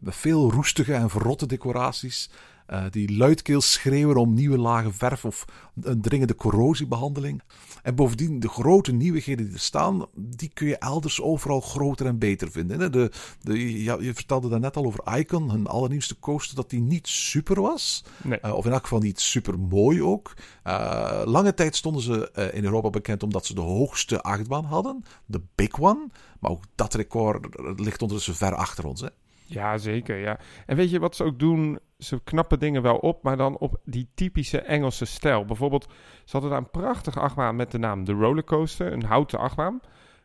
[0.00, 2.30] Met veel roestige en verrotte decoraties.
[2.72, 5.44] Uh, die luidkeels schreeuwen om nieuwe lagen verf of
[5.82, 7.42] een dringende corrosiebehandeling.
[7.82, 12.18] En bovendien, de grote nieuwigheden die er staan, die kun je elders overal groter en
[12.18, 12.92] beter vinden.
[12.92, 17.08] De, de, ja, je vertelde daarnet al over Icon, hun allernieuwste coaster, dat die niet
[17.08, 18.04] super was.
[18.22, 18.38] Nee.
[18.44, 20.34] Uh, of in elk geval niet super mooi ook.
[20.64, 25.40] Uh, lange tijd stonden ze in Europa bekend omdat ze de hoogste achtbaan hadden, de
[25.54, 26.08] Big One.
[26.40, 27.46] Maar ook dat record
[27.80, 29.00] ligt ondertussen ver achter ons.
[29.00, 29.08] Hè?
[29.48, 30.16] Ja, zeker.
[30.16, 30.38] Ja.
[30.66, 31.78] En weet je wat ze ook doen?
[31.98, 35.44] Ze knappen dingen wel op, maar dan op die typische Engelse stijl.
[35.44, 35.86] Bijvoorbeeld,
[36.24, 39.80] ze hadden daar een prachtige achtbaan met de naam de Rollercoaster, een houten achtbaan.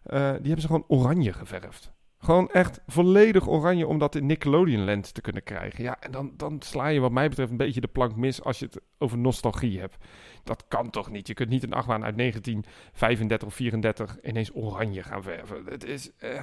[0.05, 1.91] Uh, die hebben ze gewoon oranje geverfd.
[2.17, 5.83] Gewoon echt volledig oranje om dat in Nickelodeon lens te kunnen krijgen.
[5.83, 8.59] Ja, en dan, dan sla je wat mij betreft een beetje de plank mis als
[8.59, 9.97] je het over nostalgie hebt.
[10.43, 11.27] Dat kan toch niet?
[11.27, 15.65] Je kunt niet een achtbaan uit 1935 of 34 ineens oranje gaan verven.
[15.65, 16.11] Het is...
[16.23, 16.41] Uh...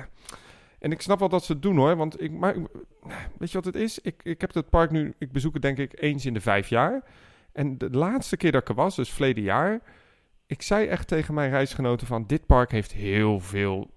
[0.80, 1.96] En ik snap wel dat ze het doen hoor.
[1.96, 2.54] Want ik, maar,
[3.38, 3.98] weet je wat het is?
[3.98, 6.68] Ik, ik heb het park nu, ik bezoek het denk ik eens in de vijf
[6.68, 7.02] jaar.
[7.52, 9.80] En de laatste keer dat ik er was, dus verleden jaar.
[10.46, 13.90] Ik zei echt tegen mijn reisgenoten van, dit park heeft heel veel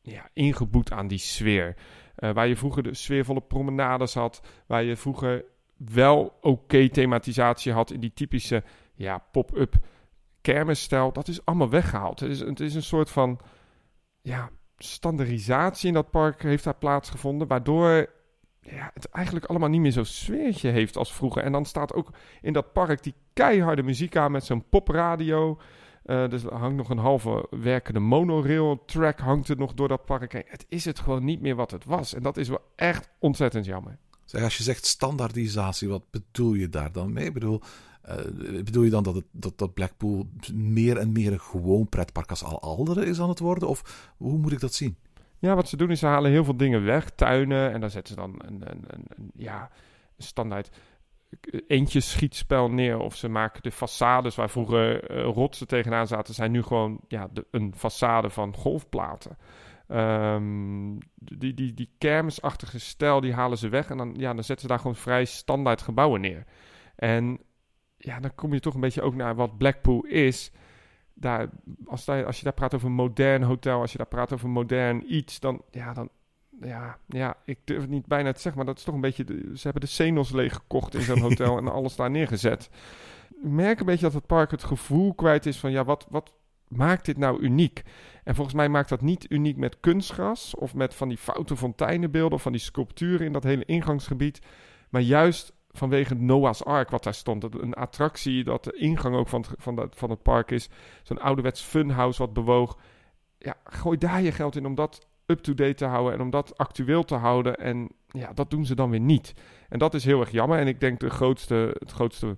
[0.00, 1.76] ja, ingeboet aan die sfeer.
[2.18, 4.42] Uh, waar je vroeger de sfeervolle promenades had.
[4.66, 5.44] Waar je vroeger
[5.76, 8.62] wel oké thematisatie had in die typische
[8.94, 9.76] ja, pop-up
[10.40, 12.20] kermisstijl, dat is allemaal weggehaald.
[12.20, 13.40] Het is, het is een soort van
[14.20, 14.50] ja,
[14.84, 18.06] standaardisatie in dat park heeft daar plaatsgevonden, waardoor
[18.60, 21.42] ja, het eigenlijk allemaal niet meer zo'n sfeertje heeft als vroeger.
[21.42, 25.60] En dan staat ook in dat park die keiharde muziek aan met zo'n popradio.
[26.06, 30.32] Uh, dus hangt nog een halve werkende monorail track hangt er nog door dat park
[30.32, 30.44] heen.
[30.46, 32.14] Het is het gewoon niet meer wat het was.
[32.14, 33.98] En dat is wel echt ontzettend jammer.
[34.24, 37.26] Zeg, als je zegt standaardisatie, wat bedoel je daar dan mee?
[37.26, 37.60] Ik bedoel,
[38.08, 42.30] uh, bedoel je dan dat, het, dat, dat Blackpool meer en meer een gewoon pretpark
[42.30, 43.68] als al andere is aan het worden?
[43.68, 44.96] Of hoe moet ik dat zien?
[45.38, 47.72] Ja, wat ze doen is ze halen heel veel dingen weg, tuinen.
[47.72, 49.70] En dan zetten ze dan een, een, een, ja,
[50.18, 50.70] standaard
[51.66, 52.98] eentje schietspel neer.
[52.98, 57.28] Of ze maken de façades waar vroeger uh, rotsen tegenaan zaten, zijn nu gewoon ja,
[57.50, 59.36] een façade van golfplaten.
[59.88, 63.90] Um, die, die, die kermisachtige stijl, die halen ze weg.
[63.90, 66.44] En dan, ja, dan zetten ze daar gewoon vrij standaard gebouwen neer.
[66.96, 67.40] En
[68.04, 70.50] ja, dan kom je toch een beetje ook naar wat Blackpool is.
[71.14, 71.48] Daar,
[71.86, 74.48] als, daar, als je daar praat over een modern hotel, als je daar praat over
[74.48, 76.08] modern iets, dan, ja, dan,
[76.60, 79.24] ja, ja, ik durf het niet bijna te zeggen, maar dat is toch een beetje...
[79.54, 82.70] ze hebben de Zenos leeg gekocht in zo'n hotel en alles daar neergezet.
[83.42, 85.70] Ik merk een beetje dat het park het gevoel kwijt is van...
[85.70, 86.32] ja, wat, wat
[86.68, 87.82] maakt dit nou uniek?
[88.24, 90.54] En volgens mij maakt dat niet uniek met kunstgras...
[90.54, 92.34] of met van die foute fonteinenbeelden...
[92.34, 94.40] of van die sculpturen in dat hele ingangsgebied...
[94.88, 97.44] maar juist vanwege Noah's Ark wat daar stond.
[97.54, 100.68] Een attractie dat de ingang ook van het, van, van het park is.
[101.02, 102.78] Zo'n ouderwets funhouse wat bewoog.
[103.38, 107.04] Ja, gooi daar je geld in om dat up-to-date te houden en om dat actueel
[107.04, 107.56] te houden.
[107.56, 109.34] En ja, dat doen ze dan weer niet.
[109.68, 110.58] En dat is heel erg jammer.
[110.58, 112.36] En ik denk de grootste, het grootste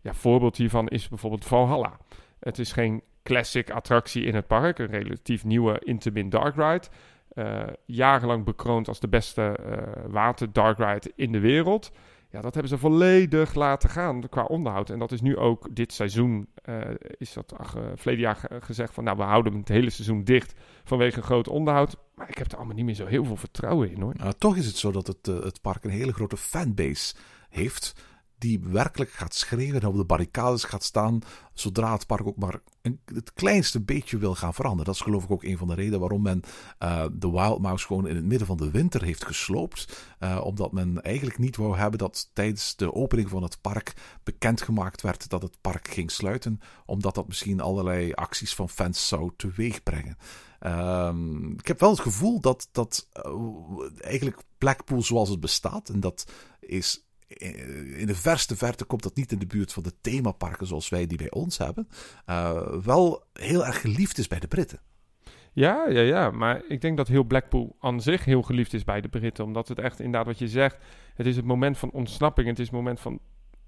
[0.00, 1.98] ja, voorbeeld hiervan is bijvoorbeeld Valhalla.
[2.40, 6.86] Het is geen classic attractie in het park, een relatief nieuwe Intamin Dark Ride.
[7.34, 9.76] Uh, jarenlang bekroond als de beste uh,
[10.12, 11.92] water dark ride in de wereld.
[12.30, 14.90] Ja, dat hebben ze volledig laten gaan qua onderhoud.
[14.90, 16.80] En dat is nu ook dit seizoen, uh,
[17.18, 19.04] is dat ach, verleden jaar gezegd van...
[19.04, 21.96] nou, we houden het hele seizoen dicht vanwege een groot onderhoud.
[22.14, 24.14] Maar ik heb er allemaal niet meer zo heel veel vertrouwen in, hoor.
[24.16, 27.14] Nou, toch is het zo dat het, uh, het park een hele grote fanbase
[27.48, 27.94] heeft
[28.38, 31.18] die werkelijk gaat schreeuwen en op de barricades gaat staan
[31.52, 32.60] zodra het park ook maar
[33.04, 34.86] het kleinste beetje wil gaan veranderen.
[34.86, 36.42] Dat is geloof ik ook een van de redenen waarom men
[36.82, 40.06] uh, de Wild Mouse gewoon in het midden van de winter heeft gesloopt.
[40.20, 45.02] Uh, omdat men eigenlijk niet wou hebben dat tijdens de opening van het park bekendgemaakt
[45.02, 50.16] werd dat het park ging sluiten, omdat dat misschien allerlei acties van fans zou teweegbrengen.
[50.66, 53.32] Um, ik heb wel het gevoel dat, dat uh,
[54.00, 56.24] eigenlijk Blackpool zoals het bestaat, en dat
[56.60, 60.88] is in de verste verte komt dat niet in de buurt van de themaparken zoals
[60.88, 61.88] wij die bij ons hebben.
[62.26, 64.80] Uh, wel heel erg geliefd is bij de Britten.
[65.52, 66.30] Ja, ja, ja.
[66.30, 69.44] Maar ik denk dat heel Blackpool aan zich heel geliefd is bij de Britten.
[69.44, 70.78] Omdat het echt inderdaad wat je zegt.
[71.14, 72.48] Het is het moment van ontsnapping.
[72.48, 73.20] Het is het moment van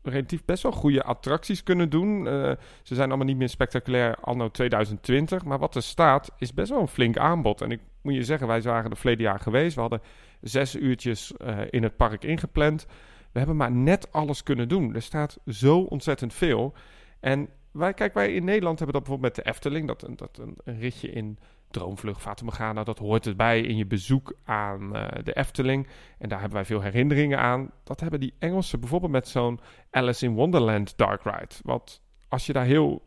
[0.02, 2.26] relatief best wel goede attracties kunnen doen.
[2.26, 5.44] Uh, ze zijn allemaal niet meer spectaculair anno 2020.
[5.44, 7.60] Maar wat er staat is best wel een flink aanbod.
[7.60, 9.74] En ik moet je zeggen, wij waren er verleden jaar geweest.
[9.74, 10.02] We hadden
[10.40, 11.32] zes uurtjes
[11.70, 12.86] in het park ingepland.
[13.32, 14.94] We hebben maar net alles kunnen doen.
[14.94, 16.74] Er staat zo ontzettend veel.
[17.20, 19.86] En wij, kijk, wij in Nederland hebben dat bijvoorbeeld met de Efteling.
[19.86, 21.38] Dat, dat een, ritje in
[21.70, 25.86] Droomvlucht, Fatima dat hoort erbij in je bezoek aan uh, de Efteling.
[26.18, 27.70] En daar hebben wij veel herinneringen aan.
[27.84, 31.54] Dat hebben die Engelsen bijvoorbeeld met zo'n Alice in Wonderland Dark Ride.
[31.62, 33.02] Want als je daar heel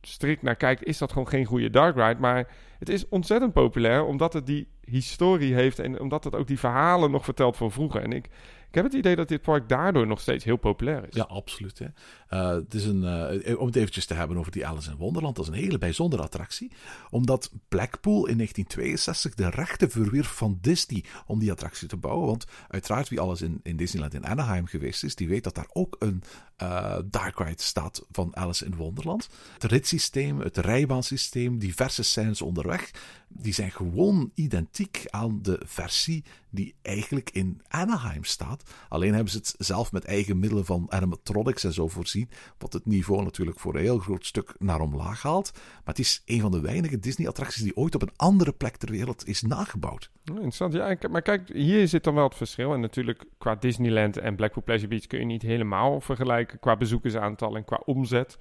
[0.00, 2.20] strikt naar kijkt, is dat gewoon geen goede dark ride.
[2.20, 6.58] Maar het is ontzettend populair omdat het die historie heeft en omdat het ook die
[6.58, 8.02] verhalen nog vertelt van vroeger.
[8.02, 8.28] En ik,
[8.68, 11.14] ik heb het idee dat dit park daardoor nog steeds heel populair is.
[11.14, 11.78] Ja, absoluut.
[11.78, 11.86] Hè.
[12.30, 13.02] Uh, het is een,
[13.48, 15.78] uh, om het eventjes te hebben over die Alice in Wonderland, dat is een hele
[15.78, 16.70] bijzondere attractie.
[17.10, 22.26] Omdat Blackpool in 1962 de rechten verwierf van Disney om die attractie te bouwen.
[22.26, 25.68] Want uiteraard wie alles in, in Disneyland in Anaheim geweest is, die weet dat daar
[25.72, 26.22] ook een
[26.62, 29.28] uh, dark ride staat van Alice in Wonderland.
[29.52, 32.90] Het ritssysteem, het rijbaansysteem, diverse scènes onderweg,
[33.28, 38.74] die zijn gewoon identiek aan de versie die eigenlijk in Anaheim staat.
[38.88, 42.86] Alleen hebben ze het zelf met eigen middelen van animatronics en zo voorzien, wat het
[42.86, 45.50] niveau natuurlijk voor een heel groot stuk naar omlaag haalt.
[45.54, 48.90] Maar het is een van de weinige Disney-attracties die ooit op een andere plek ter
[48.90, 50.10] wereld is nagebouwd.
[50.24, 50.96] Interessant, ja.
[51.10, 52.72] Maar kijk, hier zit dan wel het verschil.
[52.72, 57.56] En natuurlijk, qua Disneyland en Blackpool Pleasure Beach kun je niet helemaal vergelijken qua bezoekersaantal
[57.56, 58.38] en qua omzet.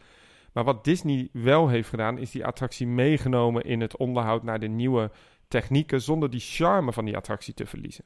[0.57, 4.67] Maar wat Disney wel heeft gedaan, is die attractie meegenomen in het onderhoud naar de
[4.67, 5.11] nieuwe
[5.47, 8.03] technieken, zonder die charme van die attractie te verliezen.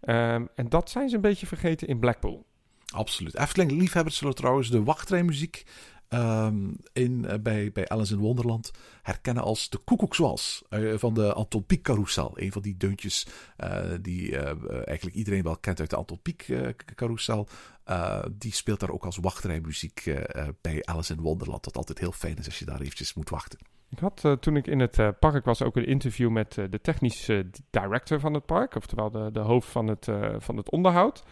[0.00, 2.46] Um, en dat zijn ze een beetje vergeten in Blackpool.
[2.92, 3.38] Absoluut.
[3.38, 5.64] Efteling-liefhebbers zullen trouwens de wachtrijmuziek
[6.08, 8.70] ehm, in, eh, bij, bij Alice in Wonderland
[9.02, 12.32] herkennen als de koekoekswals eh, van de Anton Pieck carousel.
[12.34, 14.38] Een van die deuntjes eh, die
[14.84, 17.48] eigenlijk iedereen wel kent uit de Anton Pieck carousel.
[17.84, 21.64] Eh, die speelt daar ook als wachtrijmuziek eh, eh, bij Alice in Wonderland.
[21.64, 23.58] Dat altijd heel fijn is als je daar eventjes moet wachten.
[23.90, 28.20] Ik had toen ik in het park was ook een interview met de technische director
[28.20, 31.22] van het park, oftewel de, de hoofd van het, van het onderhoud.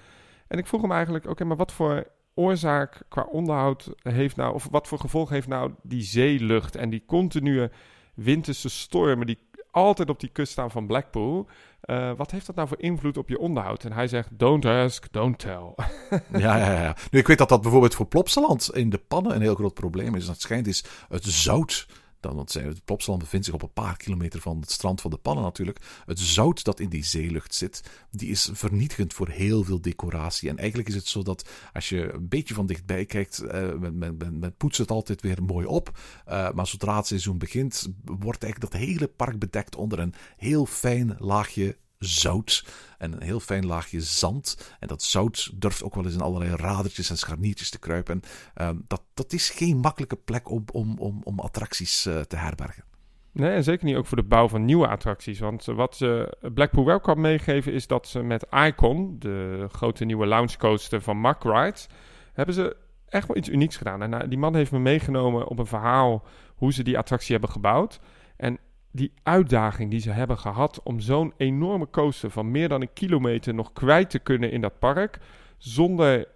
[0.49, 4.69] En ik vroeg hem eigenlijk, oké, maar wat voor oorzaak qua onderhoud heeft nou, of
[4.71, 7.71] wat voor gevolg heeft nou die zeelucht en die continue
[8.15, 9.38] winterse stormen die
[9.73, 11.47] altijd op die kust staan van Blackpool.
[11.81, 13.85] Eh, wat heeft dat nou voor invloed op je onderhoud?
[13.85, 15.75] En hij zegt, don't ask, don't tell.
[16.33, 16.97] Ja, ja, ja.
[17.11, 20.15] Nu, ik weet dat dat bijvoorbeeld voor Plopsaland in de pannen een heel groot probleem
[20.15, 20.27] is.
[20.27, 21.87] Dat schijnt is het zout.
[22.23, 25.17] Dan, want het Plopsaland bevindt zich op een paar kilometer van het strand van de
[25.17, 26.03] pannen natuurlijk.
[26.07, 30.49] Het zout dat in die zeelucht zit, die is vernietigend voor heel veel decoratie.
[30.49, 34.17] En eigenlijk is het zo dat als je een beetje van dichtbij kijkt, eh, men,
[34.17, 35.99] men poetst het altijd weer mooi op.
[36.25, 40.67] Eh, maar zodra het seizoen begint, wordt eigenlijk dat hele park bedekt onder een heel
[40.67, 42.65] fijn laagje zout
[42.99, 44.75] en een heel fijn laagje zand.
[44.79, 48.15] En dat zout durft ook wel eens in allerlei radertjes en scharniertjes te kruipen.
[48.15, 48.23] En,
[48.55, 52.85] ehm, dat, dat is geen makkelijke plek om, om, om, om attracties eh, te herbergen.
[53.33, 55.38] Nee, en zeker niet ook voor de bouw van nieuwe attracties.
[55.38, 60.05] Want eh, wat ze Blackpool wel kan meegeven is dat ze met Icon, de grote
[60.05, 61.87] nieuwe launchcoaster van Mack Rides,
[62.33, 62.77] hebben ze
[63.09, 64.03] echt wel iets unieks gedaan.
[64.03, 67.51] En eh, die man heeft me meegenomen op een verhaal hoe ze die attractie hebben
[67.51, 68.01] gebouwd.
[68.37, 68.59] En
[68.92, 73.55] die uitdaging die ze hebben gehad om zo'n enorme coaster van meer dan een kilometer
[73.55, 75.18] nog kwijt te kunnen in dat park,
[75.59, 76.26] zonder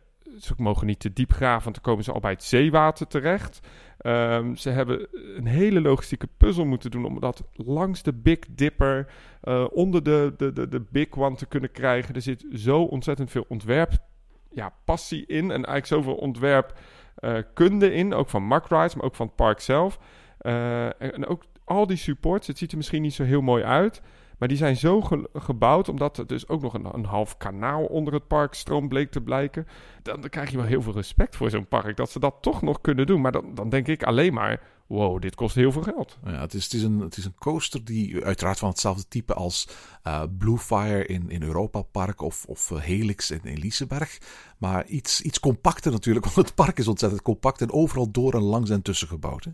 [0.41, 3.61] ze mogen niet te diep graven, want dan komen ze al bij het zeewater terecht.
[3.99, 9.07] Ehm, ze hebben een hele logistieke puzzel moeten doen om dat langs de Big Dipper,
[9.41, 12.15] eh, onder de, de, de, de Big One te kunnen krijgen.
[12.15, 13.93] Er zit zo ontzettend veel ontwerp,
[14.51, 16.73] ja, passie in en eigenlijk zoveel ontwerp
[17.17, 17.39] eh,
[17.81, 19.99] in, ook van Mack Rides, maar ook van het park zelf.
[20.39, 24.03] Eh, en ook al die supports, het ziet er misschien niet zo heel mooi uit,
[24.39, 27.85] maar die zijn zo ge- gebouwd, omdat er dus ook nog een, een half kanaal
[27.85, 29.67] onder het parkstroom bleek te blijken.
[30.03, 32.63] Dan, dan krijg je wel heel veel respect voor zo'n park, dat ze dat toch
[32.63, 33.21] nog kunnen doen.
[33.21, 36.19] Maar dan, dan denk ik alleen maar, wow, dit kost heel veel geld.
[36.25, 39.35] Ja, het, is, het, is een, het is een coaster die uiteraard van hetzelfde type
[39.35, 39.69] als
[40.03, 43.73] eh, Bluefire in, in Europa Park of, of eh, Helix in, in.
[44.59, 48.43] Maar iets, iets compacter natuurlijk, want het park is ontzettend compact en overal door en
[48.43, 49.47] langs en tussen gebouwd.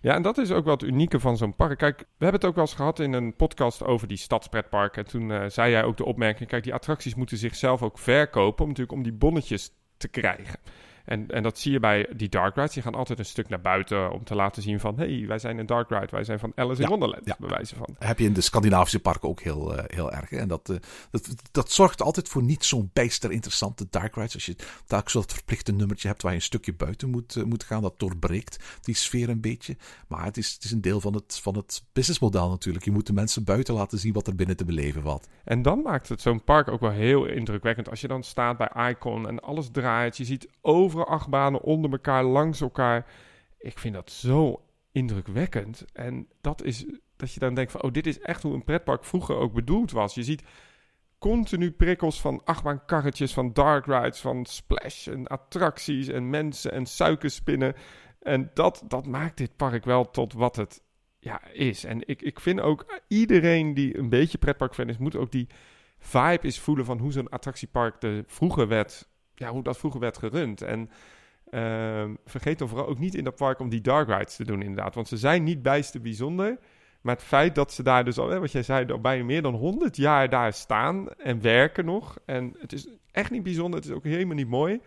[0.00, 1.78] Ja, en dat is ook het unieke van zo'n park.
[1.78, 5.04] Kijk, we hebben het ook wel eens gehad in een podcast over die stadspretparken.
[5.04, 8.62] En toen eh, zei jij ook de opmerking, kijk, die attracties moeten zichzelf ook verkopen
[8.62, 10.60] om natuurlijk om die bonnetjes te krijgen.
[11.08, 12.72] En, en dat zie je bij die dark rides.
[12.72, 14.98] Die gaan altijd een stuk naar buiten om te laten zien van...
[14.98, 17.36] hé, hey, wij zijn een dark ride, wij zijn van Alice in Wonderland, ja.
[17.38, 17.96] bij wijze van.
[17.98, 20.30] heb je in de Scandinavische parken ook heel, eh, heel erg.
[20.30, 20.36] Hè?
[20.36, 20.76] En dat, eh,
[21.10, 24.34] dat, dat zorgt altijd voor niet zo'n bijster interessante dark rides.
[24.34, 27.64] Als je telkens dat verplichte nummertje hebt waar je een stukje buiten moet, eh, moet
[27.64, 29.76] gaan, dat doorbreekt die sfeer een beetje.
[30.08, 32.84] Maar het is, het is een deel van het, van het businessmodel natuurlijk.
[32.84, 35.28] Je moet de mensen buiten laten zien wat er binnen te beleven valt.
[35.44, 37.90] En dan maakt het zo'n park ook wel heel indrukwekkend.
[37.90, 40.16] Als je dan staat bij Icon en alles draait.
[40.16, 40.48] Je ziet
[40.98, 43.06] overal achtbanen onder elkaar, langs elkaar.
[43.58, 45.84] Ik vind dat zo indrukwekkend.
[45.92, 47.82] En dat is dat je dan denkt van...
[47.82, 50.14] oh, dit is echt hoe een pretpark vroeger ook bedoeld was.
[50.14, 50.42] Je ziet
[51.18, 57.74] continu prikkels van achtbaankarretjes, van dark rides, van splash en attracties en mensen en suikerspinnen.
[58.20, 60.82] En dat, dat maakt dit park wel tot wat het
[61.18, 61.84] ja, is.
[61.84, 65.48] En ik, ik vind ook iedereen die een beetje pretparkfan is, moet ook die
[65.98, 69.08] vibe is voelen van hoe zo'n attractiepark de vroeger werd,
[69.38, 70.62] ja, hoe dat vroeger werd gerund.
[70.62, 70.90] En
[71.50, 74.62] ehm, vergeet dan vooral ook niet in dat park om die dark rides te doen
[74.62, 76.58] inderdaad, want ze zijn niet bijster bijzonder.
[77.00, 79.42] Maar het feit dat ze daar dus al, hè, wat jij zei, al bijna meer
[79.42, 82.18] dan 100 jaar daar staan en werken nog.
[82.26, 84.80] En het is echt niet bijzonder, het is ook helemaal niet mooi.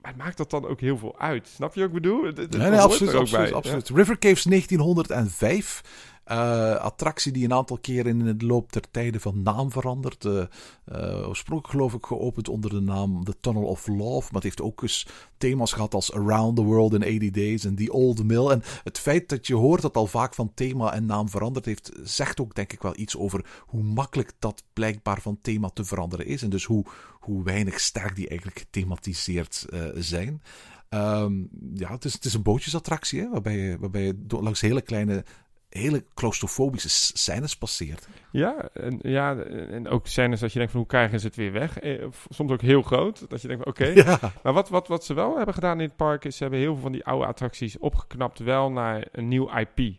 [0.00, 1.48] Maar het maakt dat dan ook heel veel uit.
[1.48, 2.24] Snap je wat ik bedoel?
[2.24, 3.14] Het- het Nee, nee, absoluut.
[3.14, 3.88] ook absoluut, bij, absoluut.
[3.88, 5.82] River Caves 1905.
[6.26, 10.24] Eh, attractie die een aantal keren in de loop der tijden van naam verandert.
[10.24, 14.24] Eh, oorspronkelijk geloof ik geopend onder de naam The Tunnel of Love.
[14.24, 15.06] Maar het heeft ook eens
[15.38, 18.46] thema's gehad als Around the World in 80 Days en The Old Mill.
[18.46, 21.92] En het feit dat je hoort dat al vaak van thema en naam veranderd heeft,
[22.02, 26.26] zegt ook denk ik wel iets over hoe makkelijk dat blijkbaar van thema te veranderen
[26.26, 26.42] is.
[26.42, 26.84] En dus hoe,
[27.20, 30.42] hoe weinig sterk die eigenlijk gethematiseerd zijn.
[30.88, 31.32] Ehm,
[31.74, 35.24] ja, het is, het is een bootjesattractie, hè, waarbij je, waarbij je langs hele kleine,
[35.68, 38.08] hele claustrofobische scènes passeert.
[38.30, 41.52] Ja, en, ja, en ook scènes dat je denkt van hoe krijgen ze het weer
[41.52, 41.78] weg?
[41.78, 43.84] Eh, Soms ook heel groot, dat je denkt van oké.
[44.04, 44.18] Ja.
[44.42, 46.72] Maar wat, wat, wat ze wel hebben gedaan in het park is, ze hebben heel
[46.72, 49.94] veel van die oude attracties opgeknapt wel naar een nieuw IP.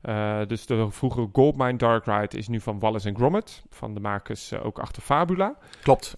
[0.00, 4.52] Eh, dus de vroegere Goldmine Dark Ride is nu van Wallace Gromit, van de makers
[4.52, 6.14] eh, ook achter Fabula, Klopt.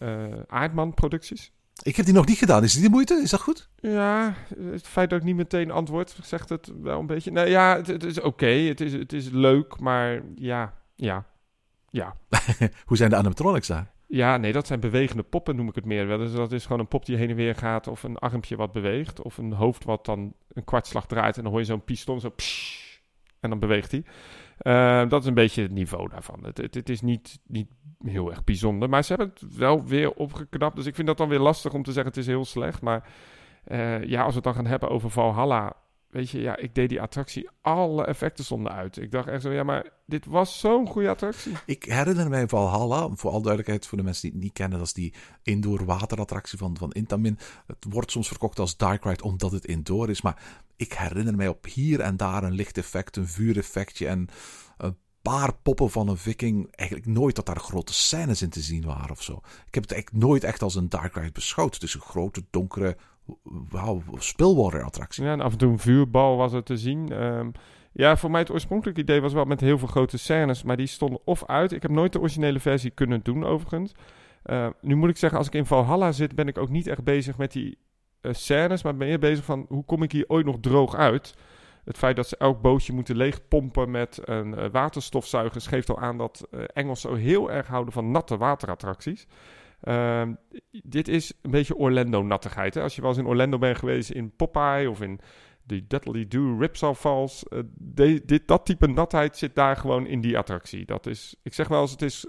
[0.46, 1.52] Aardman Producties.
[1.82, 2.62] Ik heb die nog niet gedaan.
[2.62, 3.14] Is die de moeite?
[3.22, 3.68] Is dat goed?
[3.76, 7.30] Ja, het feit dat ik niet meteen antwoord zegt het wel een beetje.
[7.30, 8.46] Nou ja, het, het is oké.
[8.46, 11.26] Het, is, het is leuk, maar ja, ja,
[11.90, 12.16] ja.
[12.86, 13.90] Hoe zijn de animatronics daar?
[14.06, 16.18] Ja, nee, dat zijn bewegende poppen, noem ik het meer wel.
[16.18, 18.72] Dus dat is gewoon een pop die heen en weer gaat, of een armpje wat
[18.72, 22.20] beweegt, of een hoofd wat dan een kwartslag draait en dan hoor je zo'n piston
[22.20, 23.00] zo pssst,
[23.40, 24.04] en dan beweegt hij.
[24.58, 26.44] Eh, dat is een beetje het niveau daarvan.
[26.44, 27.68] Het, het, is niet, niet
[28.04, 30.76] heel erg bijzonder, maar ze hebben het wel weer opgeknapt.
[30.76, 32.82] Dus ik vind dat dan weer lastig om te zeggen het is heel slecht.
[32.82, 33.08] Maar
[33.64, 35.72] eh, ja, als we het dan gaan hebben over Valhalla,
[36.12, 38.96] weet je, ja, ik deed die attractie, alle effecten stonden uit.
[38.96, 41.53] Ik dacht echt zo, ja, maar dit was zo'n goede attractie.
[41.66, 44.87] Ik herinner mij Valhalla, voor al duidelijkheid voor de mensen die het niet kennen, dat
[44.87, 47.38] is die indoor waterattractie van, van Intamin.
[47.66, 51.48] Het wordt soms verkocht als Dark Ride omdat het indoor is, maar ik herinner mij
[51.48, 54.29] op hier en daar een lichteffect, een vuureffectje en
[54.77, 56.68] een paar poppen van een viking.
[56.70, 59.33] Eigenlijk nooit dat daar grote scènes in te zien waren of zo.
[59.66, 61.75] Ik heb het eigenlijk nooit echt als een Dark Ride beschouwd.
[61.75, 62.96] Het is een grote, donkere,
[63.68, 65.24] wauw, spillwater attractie.
[65.24, 67.12] Ja, en af en toe een vuurbal was er te zien.
[67.12, 67.50] Ehm,
[67.92, 70.87] ja, voor mij het oorspronkelijke idee was wel met heel veel grote scènes, maar die
[70.87, 71.72] stonden of uit.
[71.72, 73.92] Ik heb nooit de originele versie kunnen doen, overigens.
[74.46, 77.04] Uh, nu moet ik zeggen, als ik in Valhalla zit, ben ik ook niet echt
[77.04, 77.78] bezig met die
[78.22, 81.35] uh, scènes, maar ben meer bezig van hoe kom ik hier ooit nog droog uit.
[81.85, 86.18] Het feit dat ze elk bootje moeten leegpompen met een uh, waterstofzuiger geeft al aan
[86.18, 89.26] dat uh, Engelsen zo heel erg houden van natte waterattracties.
[89.84, 90.28] Uh,
[90.70, 92.76] dit is een beetje Orlando-nattigheid.
[92.76, 95.20] Als je wel eens in Orlando bent geweest in Popeye of in
[95.64, 97.44] de Dudley Do Ripsaw Falls.
[97.74, 100.84] De, dit, dat type natheid zit daar gewoon in die attractie.
[100.84, 102.26] Dat is, ik zeg wel eens, het is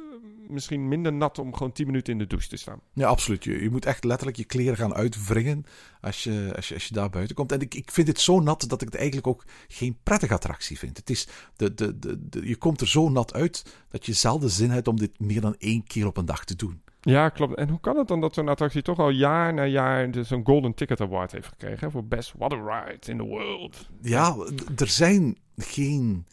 [0.48, 2.80] misschien minder nat om gewoon 10 minuten in de douche te staan.
[2.94, 3.44] Ja, absoluut.
[3.44, 5.66] Je, je moet echt letterlijk je kleren gaan uitwringen
[6.02, 7.52] als je, als je, als je daar buiten komt.
[7.52, 10.80] En ik, ik vind het zo nat dat ik het eigenlijk ook geen prettige attractie
[10.80, 10.98] vind.
[10.98, 14.50] Het is de, de, de, de, je komt er zo nat uit dat je zelden
[14.50, 16.82] zin hebt om dit meer dan één keer op een dag te doen.
[17.06, 17.56] Ja, klopt.
[17.56, 20.74] En hoe kan het dan dat zo'n attractie toch al jaar na jaar zo'n Golden
[20.74, 23.90] Ticket Award heeft gekregen voor Best Water Ride in the World?
[24.02, 24.36] Ja,
[24.76, 26.26] er zijn geen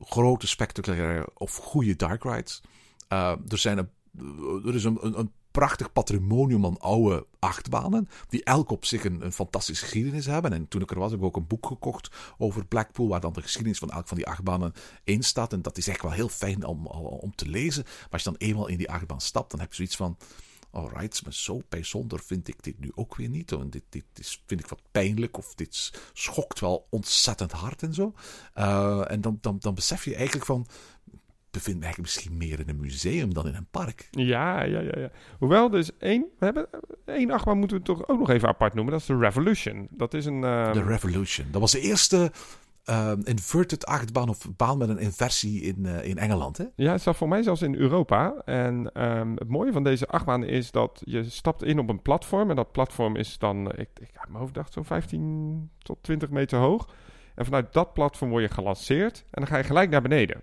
[0.00, 2.62] grote, spectaculaire of goede dark rides.
[3.12, 3.88] Uh, er, zijn een,
[4.64, 9.24] er is een, een, een, prachtig patrimonium aan oude achtbanen, die elk op zich een,
[9.24, 10.52] een, fantastische geschiedenis hebben.
[10.52, 13.32] En toen ik er was, heb ik ook een boek gekocht over Blackpool, waar dan
[13.32, 14.72] de geschiedenis van elk van die achtbanen
[15.04, 15.52] in staat.
[15.52, 17.82] En dat is echt wel heel fijn om, om te lezen.
[17.84, 20.16] Maar als je dan eenmaal in die achtbaan stapt, dan heb je zoiets van...
[20.70, 23.48] Alright, maar zo bijzonder vind ik dit nu ook weer niet.
[23.48, 28.14] Dit, dit is, vind ik wat pijnlijk of dit schokt wel ontzettend hard en zo.
[28.54, 30.66] Uh, en dan, dan, dan besef je eigenlijk van
[31.54, 34.08] bevind me eigenlijk misschien meer in een museum dan in een park.
[34.10, 34.98] Ja, ja, ja.
[34.98, 35.10] ja.
[35.38, 36.66] Hoewel, dus één, we hebben
[37.04, 38.92] één achtbaan moeten we toch ook nog even apart noemen.
[38.92, 39.86] Dat is de Revolution.
[39.90, 40.42] Dat is een...
[40.42, 40.72] Uh...
[40.72, 41.46] De Revolution.
[41.50, 42.30] Dat was de eerste
[42.90, 46.64] uh, inverted achtbaan of baan met een inversie in, uh, in Engeland, hè?
[46.76, 48.34] Ja, het staat voor mij zelfs in Europa.
[48.44, 52.50] En um, het mooie van deze achtbaan is dat je stapt in op een platform.
[52.50, 56.30] En dat platform is dan, ik, ik heb mijn hoofd dacht, zo'n 15 tot 20
[56.30, 56.88] meter hoog.
[57.34, 59.18] En vanuit dat platform word je gelanceerd.
[59.18, 60.42] En dan ga je gelijk naar beneden.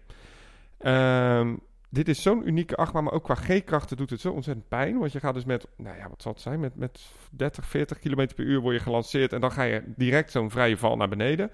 [0.86, 1.60] Um,
[1.92, 5.00] dit is zo'n unieke achtbaan, maar ook qua G-krachten doet het zo ontzettend pijn.
[5.00, 8.00] Want je gaat dus met, nou ja, wat zal het zijn, met, met 30, 40
[8.00, 9.34] km per uur word je gelanceerd.
[9.34, 11.52] En dan ga je direct zo'n vrije val naar beneden.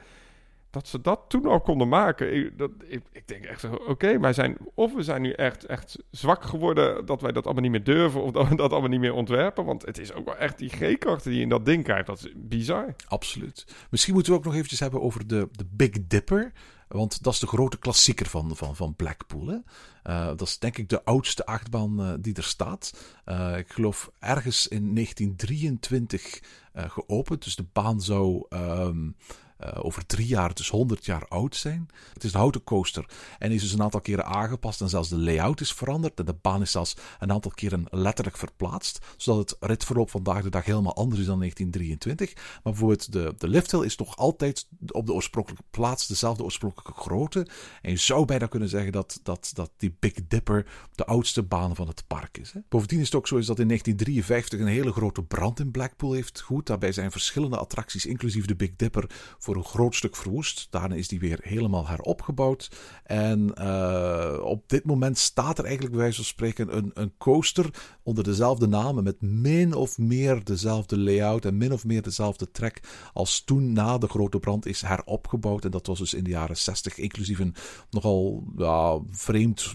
[0.69, 4.33] Dat ze dat toen al konden maken, ik, dat, ik, denk echt oké, okay, wij
[4.33, 7.83] zijn, of we zijn nu echt, echt zwak geworden dat wij dat allemaal niet meer
[7.83, 9.65] durven, of dat we dat allemaal niet meer ontwerpen.
[9.65, 12.31] Want het is ook wel echt die G-krachten die in dat ding krijgt, dat is
[12.35, 12.95] bizar.
[13.07, 13.65] Absoluut.
[13.89, 16.51] Misschien moeten we ook nog eventjes hebben over de, de Big Dipper.
[16.87, 19.47] Want dat is de grote klassieker van, van, van Blackpool.
[19.47, 19.57] Hè?
[20.03, 22.93] Uh, dat is denk ik de oudste achtbaan uh, die er staat.
[23.25, 26.41] Uh, ik geloof ergens in 1923
[26.73, 27.43] geopend.
[27.43, 29.15] Dus de baan zou um,
[29.63, 31.89] uh, over drie jaar, dus 100 jaar oud zijn.
[32.13, 35.17] Het is een houten coaster en is dus een aantal keren aangepast en zelfs de
[35.17, 36.19] layout is veranderd.
[36.19, 40.49] En de baan is zelfs een aantal keren letterlijk verplaatst, zodat het ritverloop vandaag de
[40.49, 42.35] dag helemaal anders is dan 1923.
[42.35, 47.47] Maar bijvoorbeeld de, de lifthill is nog altijd op de oorspronkelijke plaats, dezelfde oorspronkelijke grootte.
[47.81, 50.65] En je zou bijna kunnen zeggen dat, dat, dat die Big Dipper
[50.95, 52.51] de oudste baan van het park is.
[52.51, 52.59] Hè.
[52.69, 56.13] Bovendien is het ook zo is dat in 1953 een hele grote brand in Blackpool
[56.13, 56.65] heeft goed.
[56.65, 59.09] Daarbij zijn verschillende attracties, inclusief de Big Dipper,
[59.47, 60.67] voor een groot stuk verwoest.
[60.69, 62.71] Daarna is die weer helemaal heropgebouwd.
[63.03, 67.69] En uh, op dit moment staat er eigenlijk bij wijze van spreken een, een coaster
[68.03, 72.81] onder dezelfde namen met min of meer dezelfde layout en min of meer dezelfde trek
[73.13, 75.65] als toen na de grote brand is heropgebouwd.
[75.65, 77.55] En dat was dus in de jaren 60, inclusief een
[77.89, 79.73] nogal ja, vreemd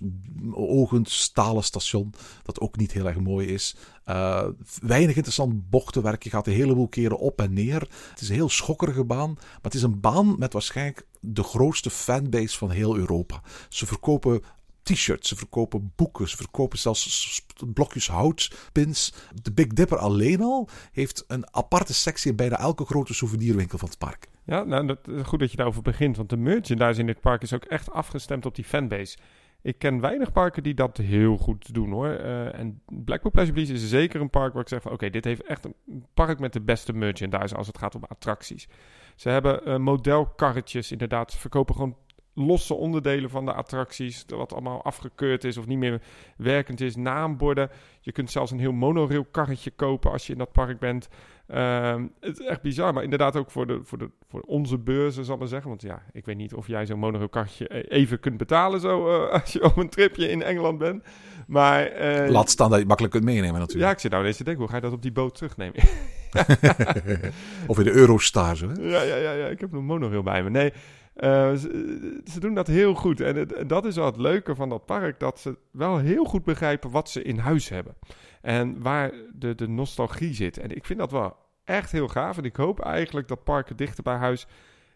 [0.52, 3.76] ogend stalen station, dat ook niet heel erg mooi is.
[4.06, 4.44] Uh,
[4.82, 6.22] weinig interessant bochtenwerk.
[6.22, 7.80] Je gaat een heleboel keren op en neer.
[8.10, 9.32] Het is een heel schokkerige baan.
[9.34, 13.42] Maar het is een baan met waarschijnlijk de grootste fanbase van heel Europa.
[13.68, 14.42] Ze verkopen
[14.82, 19.14] t-shirts, ze verkopen boeken, ze verkopen zelfs blokjes houtpins.
[19.42, 23.88] De Big Dipper alleen al heeft een aparte sectie in bijna elke grote souvenirwinkel van
[23.88, 24.28] het park.
[24.44, 26.16] Ja, nou, dat, goed dat je daarover begint.
[26.16, 29.16] Want de merchandise in dit park is ook echt afgestemd op die fanbase.
[29.62, 32.08] Ik ken weinig parken die dat heel goed doen hoor.
[32.08, 34.92] Eh, en Blackpool Pleasure Beach is zeker een park waar ik zeg van...
[34.92, 38.68] oké, dit heeft echt een park met de beste merchandise als het gaat om attracties.
[39.14, 41.32] Ze hebben eh, modelkarretjes inderdaad.
[41.32, 41.96] Ze verkopen gewoon
[42.34, 44.24] losse onderdelen van de attracties...
[44.26, 46.02] wat allemaal afgekeurd is of niet meer
[46.36, 46.96] werkend is.
[46.96, 47.70] Naamborden.
[48.00, 51.08] Je kunt zelfs een heel monorail karretje kopen als je in dat park bent...
[51.46, 55.24] Ehm, het is echt bizar, maar inderdaad ook voor, de, voor, de, voor onze beurzen,
[55.24, 55.68] zal ik maar zeggen.
[55.68, 59.32] Want ja, ik weet niet of jij zo'n monorailkartje e- even kunt betalen zo, eh,
[59.40, 61.04] als je op een tripje in Engeland bent.
[61.46, 63.92] Maar eh, Laat staan dat je het makkelijk kunt meenemen ja, natuurlijk.
[63.92, 65.74] ik zit nou ineens te denken, hoe ga je dat op die boot terugnemen?
[67.66, 68.58] Of in de Eurostar.
[68.58, 68.88] Hè?
[68.88, 70.50] ja, ja, ja, ja, ik heb een monorail bij me.
[70.50, 70.72] Nee,
[71.14, 73.20] eh, ze, doen dat heel goed.
[73.20, 76.90] En dat is wel het leuke van dat park, dat ze wel heel goed begrijpen
[76.90, 77.94] wat ze in huis hebben.
[78.40, 80.58] En waar de, de nostalgie zit.
[80.58, 82.38] En ik vind dat wel echt heel gaaf.
[82.38, 84.46] En ik hoop eigenlijk dat parken dichter bij huis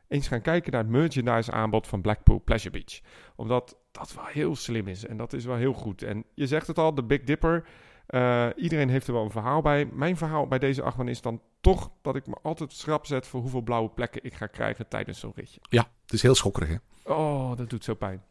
[0.08, 3.00] eens gaan kijken naar het merchandise aanbod van Blackpool Pleasure Beach.
[3.36, 6.02] Omdat dat wel heel slim is en dat is wel heel goed.
[6.02, 7.66] En je zegt het al, de Big Dipper.
[8.06, 9.84] Eh, iedereen heeft er wel een verhaal bij.
[9.92, 13.40] Mijn verhaal bij deze achtbaan is dan toch dat ik me altijd schrap zet voor
[13.40, 15.60] hoeveel blauwe plekken ik ga krijgen tijdens zo'n ritje.
[15.68, 17.12] Ja, het is heel schokkerig hè.
[17.12, 18.22] Oh, dat doet zo pijn.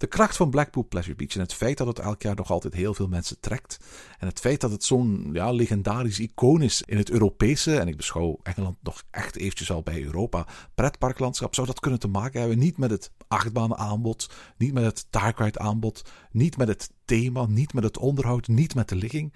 [0.00, 2.74] De kracht van Blackpool Pleasure Beach en het feit dat het elk jaar nog altijd
[2.74, 3.78] heel veel mensen trekt.
[4.18, 7.96] En het feit dat het zo'n ja, legendarisch icoon is in het Europese, en ik
[7.96, 12.58] beschouw Engeland nog echt eventjes al bij Europa, pretparklandschap, zou dat kunnen te maken hebben
[12.58, 17.84] niet met het achtbanenaanbod, niet met het darkride aanbod, niet met het thema, niet met
[17.84, 19.32] het onderhoud, niet met de ligging,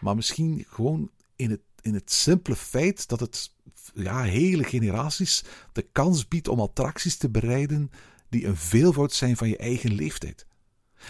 [0.00, 3.50] maar misschien gewoon in het, in het simpele feit dat het
[3.94, 7.90] ja, hele generaties de kans biedt om attracties te bereiden
[8.28, 10.46] die een veelvoud zijn van je eigen leeftijd.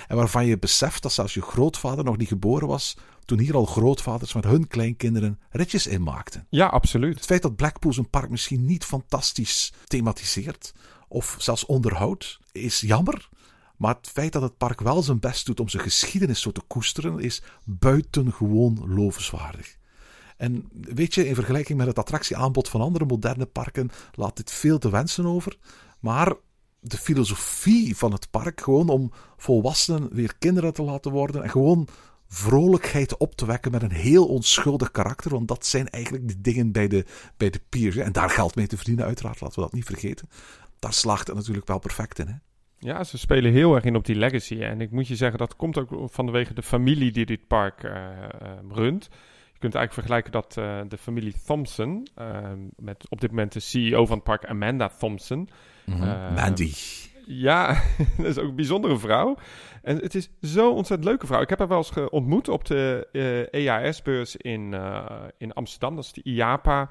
[0.08, 3.64] En waarvan je beseft dat zelfs je grootvader nog niet geboren was toen hier al
[3.64, 6.46] grootvaders met hun kleinkinderen ritjes inmaakten.
[6.50, 7.14] Ja, absoluut.
[7.14, 10.72] Het feit dat Blackpool zijn park misschien niet fantastisch thematiseert
[11.08, 13.28] of zelfs onderhoudt, is jammer.
[13.78, 16.62] Maar het feit dat het park wel zijn best doet om zijn geschiedenis zo te
[16.66, 19.76] koesteren, is buitengewoon lovenswaardig.
[20.36, 24.78] En weet je, in vergelijking met het attractieaanbod van andere moderne parken laat dit veel
[24.78, 25.58] te wensen over.
[26.00, 26.34] Maar
[26.80, 31.88] de filosofie van het park, gewoon om volwassenen weer kinderen te laten worden en gewoon
[32.28, 36.72] vrolijkheid op te wekken met een heel onschuldig karakter, want dat zijn eigenlijk de dingen
[36.72, 37.04] bij de,
[37.36, 37.96] bij de piers.
[37.96, 40.28] En daar geld mee te verdienen, uiteraard, laten we dat niet vergeten.
[40.78, 42.26] Daar slaagt het natuurlijk wel perfect in.
[42.26, 42.34] Hè?
[42.78, 44.60] Ja, ze spelen heel erg in op die legacy.
[44.60, 47.92] En ik moet je zeggen, dat komt ook vanwege de familie die dit park eh,
[47.94, 49.08] eh, runt.
[49.52, 53.60] Je kunt eigenlijk vergelijken dat eh, de familie Thompson, eh, met op dit moment de
[53.60, 55.48] CEO van het park Amanda Thompson.
[55.86, 56.72] Eh, Mandy.
[57.26, 57.82] Ja,
[58.16, 59.36] dat is ook een bijzondere vrouw.
[59.82, 61.40] En het is zo'n ontzettend leuke vrouw.
[61.40, 63.08] Ik heb haar wel eens ontmoet op de
[63.50, 65.06] EAS-beurs in, eh,
[65.38, 65.94] in Amsterdam.
[65.94, 66.90] Dat is de IAPA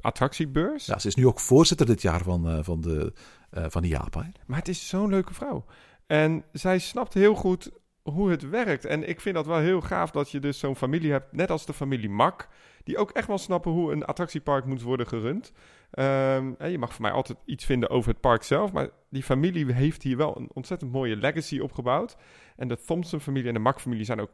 [0.00, 0.86] attractiebeurs.
[0.86, 3.12] Ja, ze is nu ook voorzitter dit jaar van, van, de,
[3.56, 4.22] eh van de IAPA.
[4.22, 4.28] hè.
[4.46, 5.64] Maar het is zo'n leuke vrouw.
[6.06, 7.70] En zij snapt heel goed
[8.02, 8.84] hoe het werkt.
[8.84, 11.66] En ik vind dat wel heel gaaf dat je dus zo'n familie hebt, net als
[11.66, 12.48] de familie Mak,
[12.84, 15.52] die ook echt wel snappen hoe een attractiepark moet worden gerund.
[15.90, 19.72] Ehm, je mag voor mij altijd iets vinden over het park zelf, maar die familie
[19.72, 22.16] heeft hier wel een ontzettend mooie legacy opgebouwd.
[22.56, 24.30] En de Thompson-familie en de Mak-familie zijn ook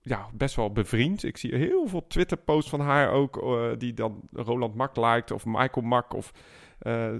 [0.00, 1.24] ja, best wel bevriend.
[1.24, 5.44] Ik zie heel veel Twitter-posts van haar ook, eh, die dan Roland Mak liked of
[5.44, 6.14] Michael Mak.
[6.14, 6.32] Of,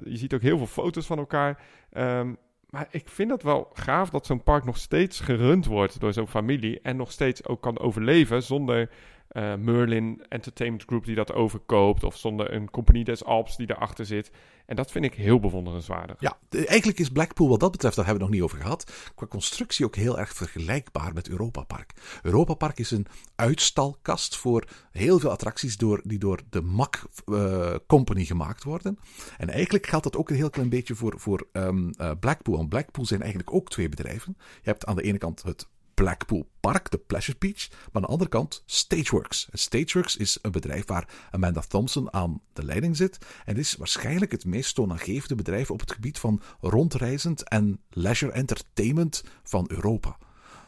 [0.05, 1.63] je ziet ook heel veel foto's van elkaar.
[1.91, 2.35] Ehm,
[2.71, 6.29] maar ik vind het wel gaaf dat zo'n park nog steeds gerund wordt door zo'n
[6.29, 6.81] familie.
[6.81, 8.91] En nog steeds ook kan overleven zonder
[9.33, 12.05] eh, Merlin Entertainment Group die dat overkoopt.
[12.05, 14.31] Of zonder een Compagnie des Alps die erachter zit.
[14.67, 16.17] En dat vind ik heel bewonderenswaardig.
[16.19, 19.27] Ja, eigenlijk is Blackpool wat dat betreft, daar hebben we nog niet over gehad, qua
[19.27, 21.93] constructie ook heel erg vergelijkbaar met Europa Park.
[22.23, 23.07] Europa Park is een
[23.37, 28.99] uitstalkast voor heel veel attracties door, die door de MAC eh, Company gemaakt worden.
[29.39, 32.57] En eigenlijk geldt dat ook een heel klein beetje voor, voor ehm, eh, Blackpool.
[32.57, 34.35] Want Blackpool zijn eigenlijk ook twee bedrijven.
[34.39, 37.69] Je hebt aan de ene kant het Blackpool Park, de Pleasure Beach.
[37.71, 39.49] Maar aan de andere kant Stageworks.
[39.53, 43.19] Stageworks is een bedrijf waar Amanda Thompson aan de leiding zit.
[43.45, 49.25] En is waarschijnlijk het meest toonaangevende bedrijf op het gebied van rondreizend en leisure entertainment
[49.43, 50.17] van Europa.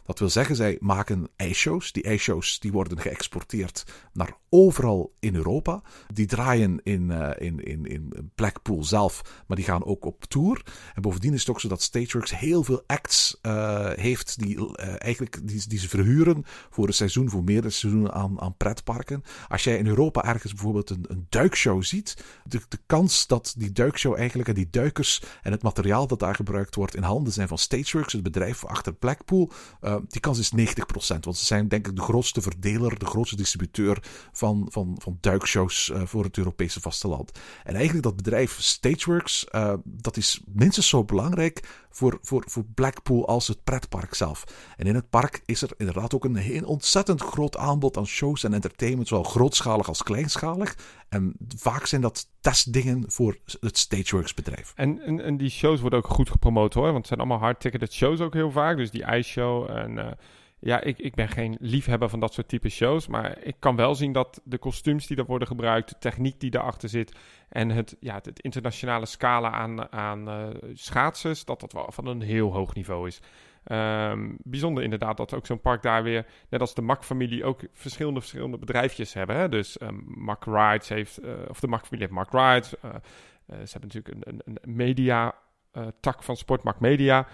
[0.05, 1.93] Dat wil zeggen, zij maken ijsshows.
[1.93, 5.83] Die ijsshows die worden geëxporteerd naar overal in Europa.
[6.13, 10.63] Die draaien in, eh, in, in, in Blackpool zelf, maar die gaan ook op tour.
[10.95, 15.49] En bovendien is het ook zo dat Stageworks heel veel acts uh, heeft die, eigenlijk,
[15.49, 19.25] die, die ze verhuren voor een seizoen, voor meerdere seizoenen aan, aan pretparken.
[19.49, 23.73] Als jij in Europa ergens bijvoorbeeld een, een duikshow ziet, de, de kans dat die
[23.73, 27.49] duikshow eigenlijk en die duikers en het materiaal dat daar gebruikt wordt in handen zijn
[27.49, 29.53] van Stageworks, het bedrijf achter Blackpool,
[30.09, 30.57] die kans is 90%.
[31.21, 35.89] Want ze zijn denk ik de grootste verdeler, de grootste distributeur van, van, van duikshows
[35.89, 37.39] uh, voor het Europese vasteland.
[37.65, 43.29] En eigenlijk dat bedrijf Stageworks, uh, dat is minstens zo belangrijk voor, voor, voor Blackpool
[43.29, 44.45] als het pretpark zelf.
[44.77, 48.45] En in het park is er inderdaad ook een heel ontzettend groot aanbod aan shows
[48.45, 50.77] en entertainment, zowel grootschalig als kleinschalig.
[51.09, 54.73] En vaak zijn dat testdingen voor het Stageworks bedrijf.
[54.75, 58.21] En, en, die shows worden ook goed gepromoot hoor, want het zijn allemaal hard-ticketed shows
[58.21, 58.77] ook heel vaak.
[58.77, 59.97] Dus die ijsshow en...
[59.97, 60.07] Uh,
[60.65, 63.07] ja, ik, ik ben geen liefhebber van dat soort type shows.
[63.07, 66.51] Maar ik kan wel zien dat de kostuums die er worden gebruikt, de techniek die
[66.51, 67.19] daarachter zit.
[67.49, 71.45] en het, ja, het internationale scala aan, aan uh, schaatsers.
[71.45, 73.21] dat dat wel van een heel hoog niveau is.
[73.67, 78.21] Um, bijzonder inderdaad dat ook zo'n park daar weer, net als de Mack-familie, ook verschillende,
[78.21, 79.37] verschillende bedrijfjes hebben.
[79.37, 79.49] Hè?
[79.49, 82.75] Dus um, Rides heeft, uh, of de Mack-familie heeft Mack Rides.
[82.85, 82.91] Uh,
[83.47, 85.35] ze hebben natuurlijk een, een, een media
[86.01, 87.27] tak van Sportmark Media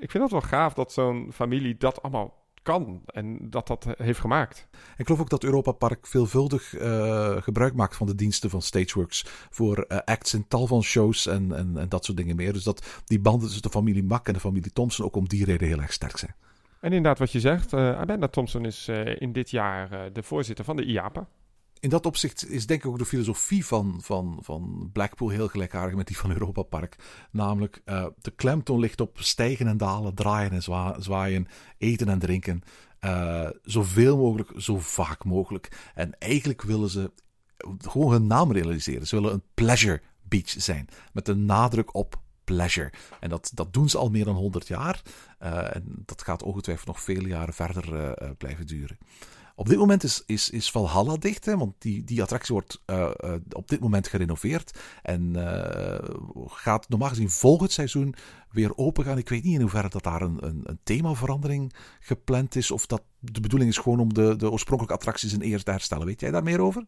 [0.00, 4.20] ik vind dat wel gaaf dat zo'n familie dat allemaal kan en dat dat heeft
[4.20, 4.68] gemaakt.
[4.96, 9.24] Ik geloof ook dat Europa Park veelvuldig uh, gebruik maakt van de diensten van Stageworks
[9.50, 12.52] voor uh, acts in tal van shows en, en, en, dat soort dingen meer.
[12.52, 15.44] Dus dat die banden tussen de familie Mack en de familie Thompson ook om die
[15.44, 16.34] reden heel erg sterk zijn.
[16.80, 18.88] En inderdaad wat je zegt, uh, Amanda Thompson is
[19.18, 21.28] in dit jaar de voorzitter van de IAPA
[21.80, 25.96] in dat opzicht is denk ik ook de filosofie van, van, van Blackpool heel gelijkaardig
[25.96, 26.96] met die van Europa Park.
[27.30, 31.46] Namelijk, uh, de klemtoon ligt op stijgen en dalen, draaien en zwa zwaaien,
[31.78, 32.62] eten en drinken.
[33.00, 35.90] Uh, zoveel mogelijk, zo vaak mogelijk.
[35.94, 37.12] En eigenlijk willen ze
[37.78, 39.06] gewoon hun naam realiseren.
[39.06, 40.88] Ze willen een pleasure beach zijn.
[41.12, 42.92] Met een nadruk op pleasure.
[43.20, 45.02] En dat, dat doen ze al meer dan 100 jaar.
[45.42, 48.98] Uh, en dat gaat ongetwijfeld nog vele jaren verder blijven duren.
[49.60, 53.10] Op dit moment is, is, is Valhalla dicht, hè, want die, die attractie wordt uh,
[53.24, 54.78] uh, op dit moment gerenoveerd.
[55.02, 55.98] En uh,
[56.46, 58.14] gaat normaal gezien volgend seizoen
[58.50, 59.18] weer open gaan.
[59.18, 62.70] Ik weet niet in hoeverre dat daar een, een, een, themaverandering gepland is.
[62.70, 66.06] Of dat de bedoeling is gewoon om de, de oorspronkelijke attracties in eerst te herstellen.
[66.06, 66.86] Weet jij daar meer over?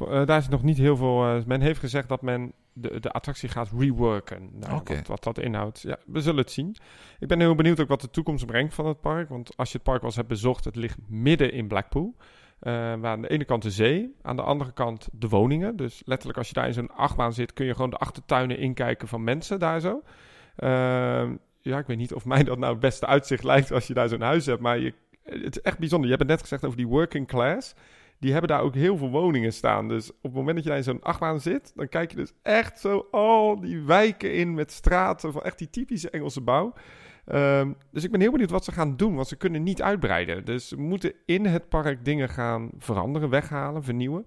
[0.00, 1.36] Uh, daar is nog niet heel veel.
[1.36, 4.50] Uh, men heeft gezegd dat men de, de attractie gaat reworken.
[4.52, 4.96] Nou, okay.
[4.96, 6.76] wat, wat, dat inhoudt, ja, we zullen het zien.
[7.18, 9.28] Ik ben heel benieuwd ook wat de toekomst brengt van het park.
[9.28, 12.14] Want als je het park wel eens hebt bezocht, het ligt midden in Blackpool.
[12.16, 15.76] Uh, waar aan de ene kant de zee, aan de andere kant de woningen.
[15.76, 19.08] Dus letterlijk als je daar in zo'n achtbaan zit, kun je gewoon de achtertuinen inkijken
[19.08, 20.02] van mensen daar zo.
[21.60, 24.08] ja, ik weet niet of mij dat nou het beste uitzicht lijkt als je daar
[24.08, 24.60] zo'n huis hebt.
[24.60, 26.10] Maar je, het is echt bijzonder.
[26.10, 27.74] Je hebt het net gezegd over die working class
[28.18, 29.88] die hebben daar ook heel veel woningen staan.
[29.88, 32.32] Dus op het moment dat je daar in zo'n achtbaan zit, dan kijk je dus
[32.42, 36.72] echt zo al die wijken in met straten van echt die typische Engelse bouw.
[37.32, 40.44] Um, dus ik ben heel benieuwd wat ze gaan doen, want ze kunnen niet uitbreiden.
[40.44, 44.26] Dus ze moeten in het park dingen gaan veranderen, weghalen, vernieuwen.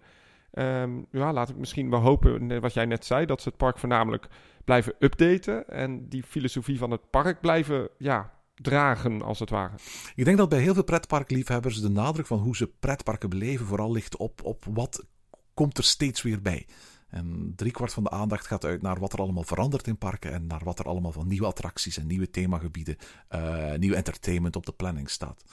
[0.53, 3.77] Um, ja, laat ik misschien wel hopen, wat jij net zei, dat ze het park
[3.77, 4.27] voornamelijk
[4.65, 5.67] blijven updaten.
[5.67, 8.31] En die filosofie van het park blijven ja,
[8.61, 9.73] dragen, als het ware.
[10.15, 13.91] Ik denk dat bij heel veel pretparkliefhebbers de nadruk van hoe ze pretparken beleven vooral
[13.91, 15.05] ligt op, op wat
[15.53, 16.67] komt er steeds weer bij.
[17.07, 20.47] En driekwart van de aandacht gaat uit naar wat er allemaal verandert in parken en
[20.47, 22.97] naar wat er allemaal van nieuwe attracties en nieuwe themagebieden,
[23.29, 25.43] uh, nieuw entertainment op de planning staat.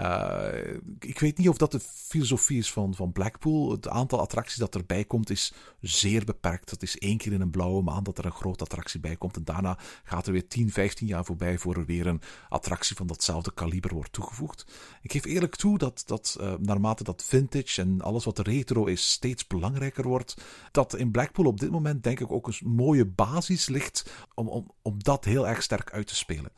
[0.00, 3.70] Uh, ik weet niet of dat de filosofie is van, van Blackpool.
[3.70, 6.70] Het aantal attracties dat erbij komt is zeer beperkt.
[6.70, 9.36] Het is één keer in een blauwe maand dat er een grote attractie bij komt.
[9.36, 13.06] En daarna gaat er weer 10, 15 jaar voorbij voor er weer een attractie van
[13.06, 14.64] datzelfde kaliber wordt toegevoegd.
[15.02, 19.10] Ik geef eerlijk toe dat, dat uh, naarmate dat vintage en alles wat retro is
[19.10, 20.36] steeds belangrijker wordt,
[20.70, 24.70] dat in Blackpool op dit moment denk ik ook een mooie basis ligt om, om,
[24.82, 26.52] om dat heel erg sterk uit te spelen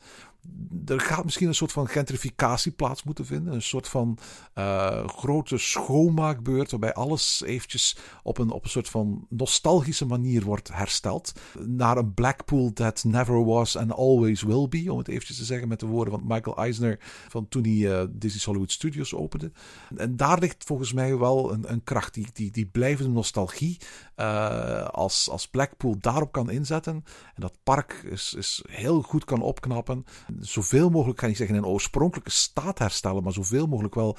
[0.85, 3.53] er gaat misschien een soort van gentrificatie plaats moeten vinden.
[3.53, 4.17] Een soort van
[4.55, 10.73] uh, grote schoonmaakbeurt waarbij alles eventjes op een, op een soort van nostalgische manier wordt
[10.73, 11.33] hersteld.
[11.59, 15.67] Naar een Blackpool that never was and always will be, om het eventjes te zeggen
[15.67, 19.51] met de woorden van Michael Eisner van toen hij uh, Disney's Hollywood Studios opende.
[19.95, 23.77] En daar ligt volgens mij wel een, een kracht, die, die, die blijvende nostalgie.
[24.17, 26.93] Uh, als, als Blackpool daarop kan inzetten
[27.35, 30.05] en dat park is, is heel goed kan opknappen
[30.39, 34.17] zoveel mogelijk, kan ik zeggen, een oorspronkelijke staat herstellen, maar zoveel mogelijk wel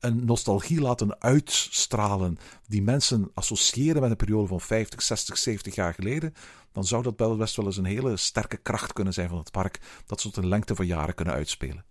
[0.00, 5.94] een nostalgie laten uitstralen die mensen associëren met een periode van 50, 60, 70 jaar
[5.94, 6.34] geleden,
[6.72, 9.80] dan zou dat best wel eens een hele sterke kracht kunnen zijn van het park,
[10.06, 11.84] dat ze tot een lengte van jaren kunnen uitspelen.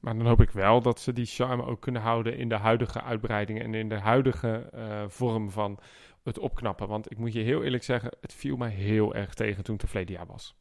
[0.00, 3.02] Maar dan hoop ik wel dat ze die charme ook kunnen houden in de huidige
[3.02, 5.78] uitbreidingen en in de huidige eh, vorm van
[6.22, 6.88] het opknappen.
[6.88, 9.88] Want ik moet je heel eerlijk zeggen, het viel mij heel erg tegen toen het
[9.88, 10.59] verleden jaar was.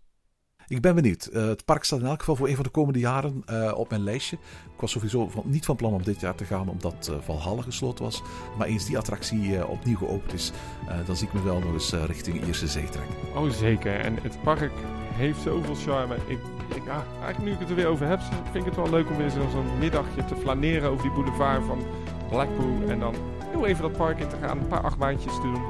[0.70, 1.30] Ik ben benieuwd.
[1.34, 3.90] Uh, het park staat in elk geval voor een van de komende jaren uh, op
[3.90, 4.36] mijn lijstje.
[4.74, 8.04] Ik was sowieso niet van plan om dit jaar te gaan, omdat uh, Valhalla gesloten
[8.04, 8.22] was.
[8.58, 10.52] Maar eens die attractie opnieuw geopend is,
[11.06, 13.16] dan zie ik me wel nog eens richting Ierse Zee trekken.
[13.36, 14.00] Oh, zeker.
[14.00, 14.72] En het park
[15.14, 16.16] heeft zoveel charme.
[16.16, 16.40] Ik,
[16.76, 18.20] ik, ah, eigenlijk nu ik het er weer over heb,
[18.52, 21.80] vind ik het wel leuk om weer zo'n middagje te flaneren over die boulevard van
[22.30, 22.90] Blackpool.
[22.90, 23.16] En dan
[23.52, 25.64] heel even dat park in te gaan, een paar achtbaantjes te doen.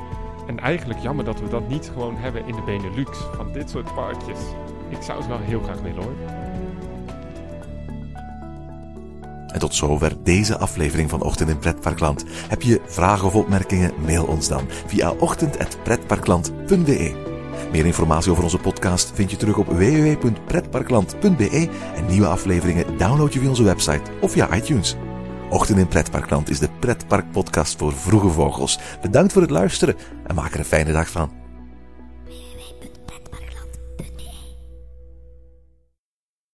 [0.48, 3.18] En eigenlijk jammer dat we dat niet gewoon hebben in de Benelux.
[3.18, 4.40] Van dit soort parkjes.
[4.90, 6.14] Ik zou het wel heel graag willen hoor.
[9.48, 12.26] En tot zover deze aflevering van Ochtend in Pretparkland.
[12.48, 13.94] Heb je vragen of opmerkingen?
[14.06, 17.28] Mail ons dan via ochtend.pretparkland.be.
[17.72, 23.40] Meer informatie over onze podcast vind je terug op www.pretparkland.be en nieuwe afleveringen download je
[23.40, 24.96] via onze website of via iTunes.
[25.50, 28.80] Ochtend in Pretparkland is de pretparkpodcast voor vroege vogels.
[29.02, 29.96] Bedankt voor het luisteren
[30.28, 31.49] en maak er een fijne dag van.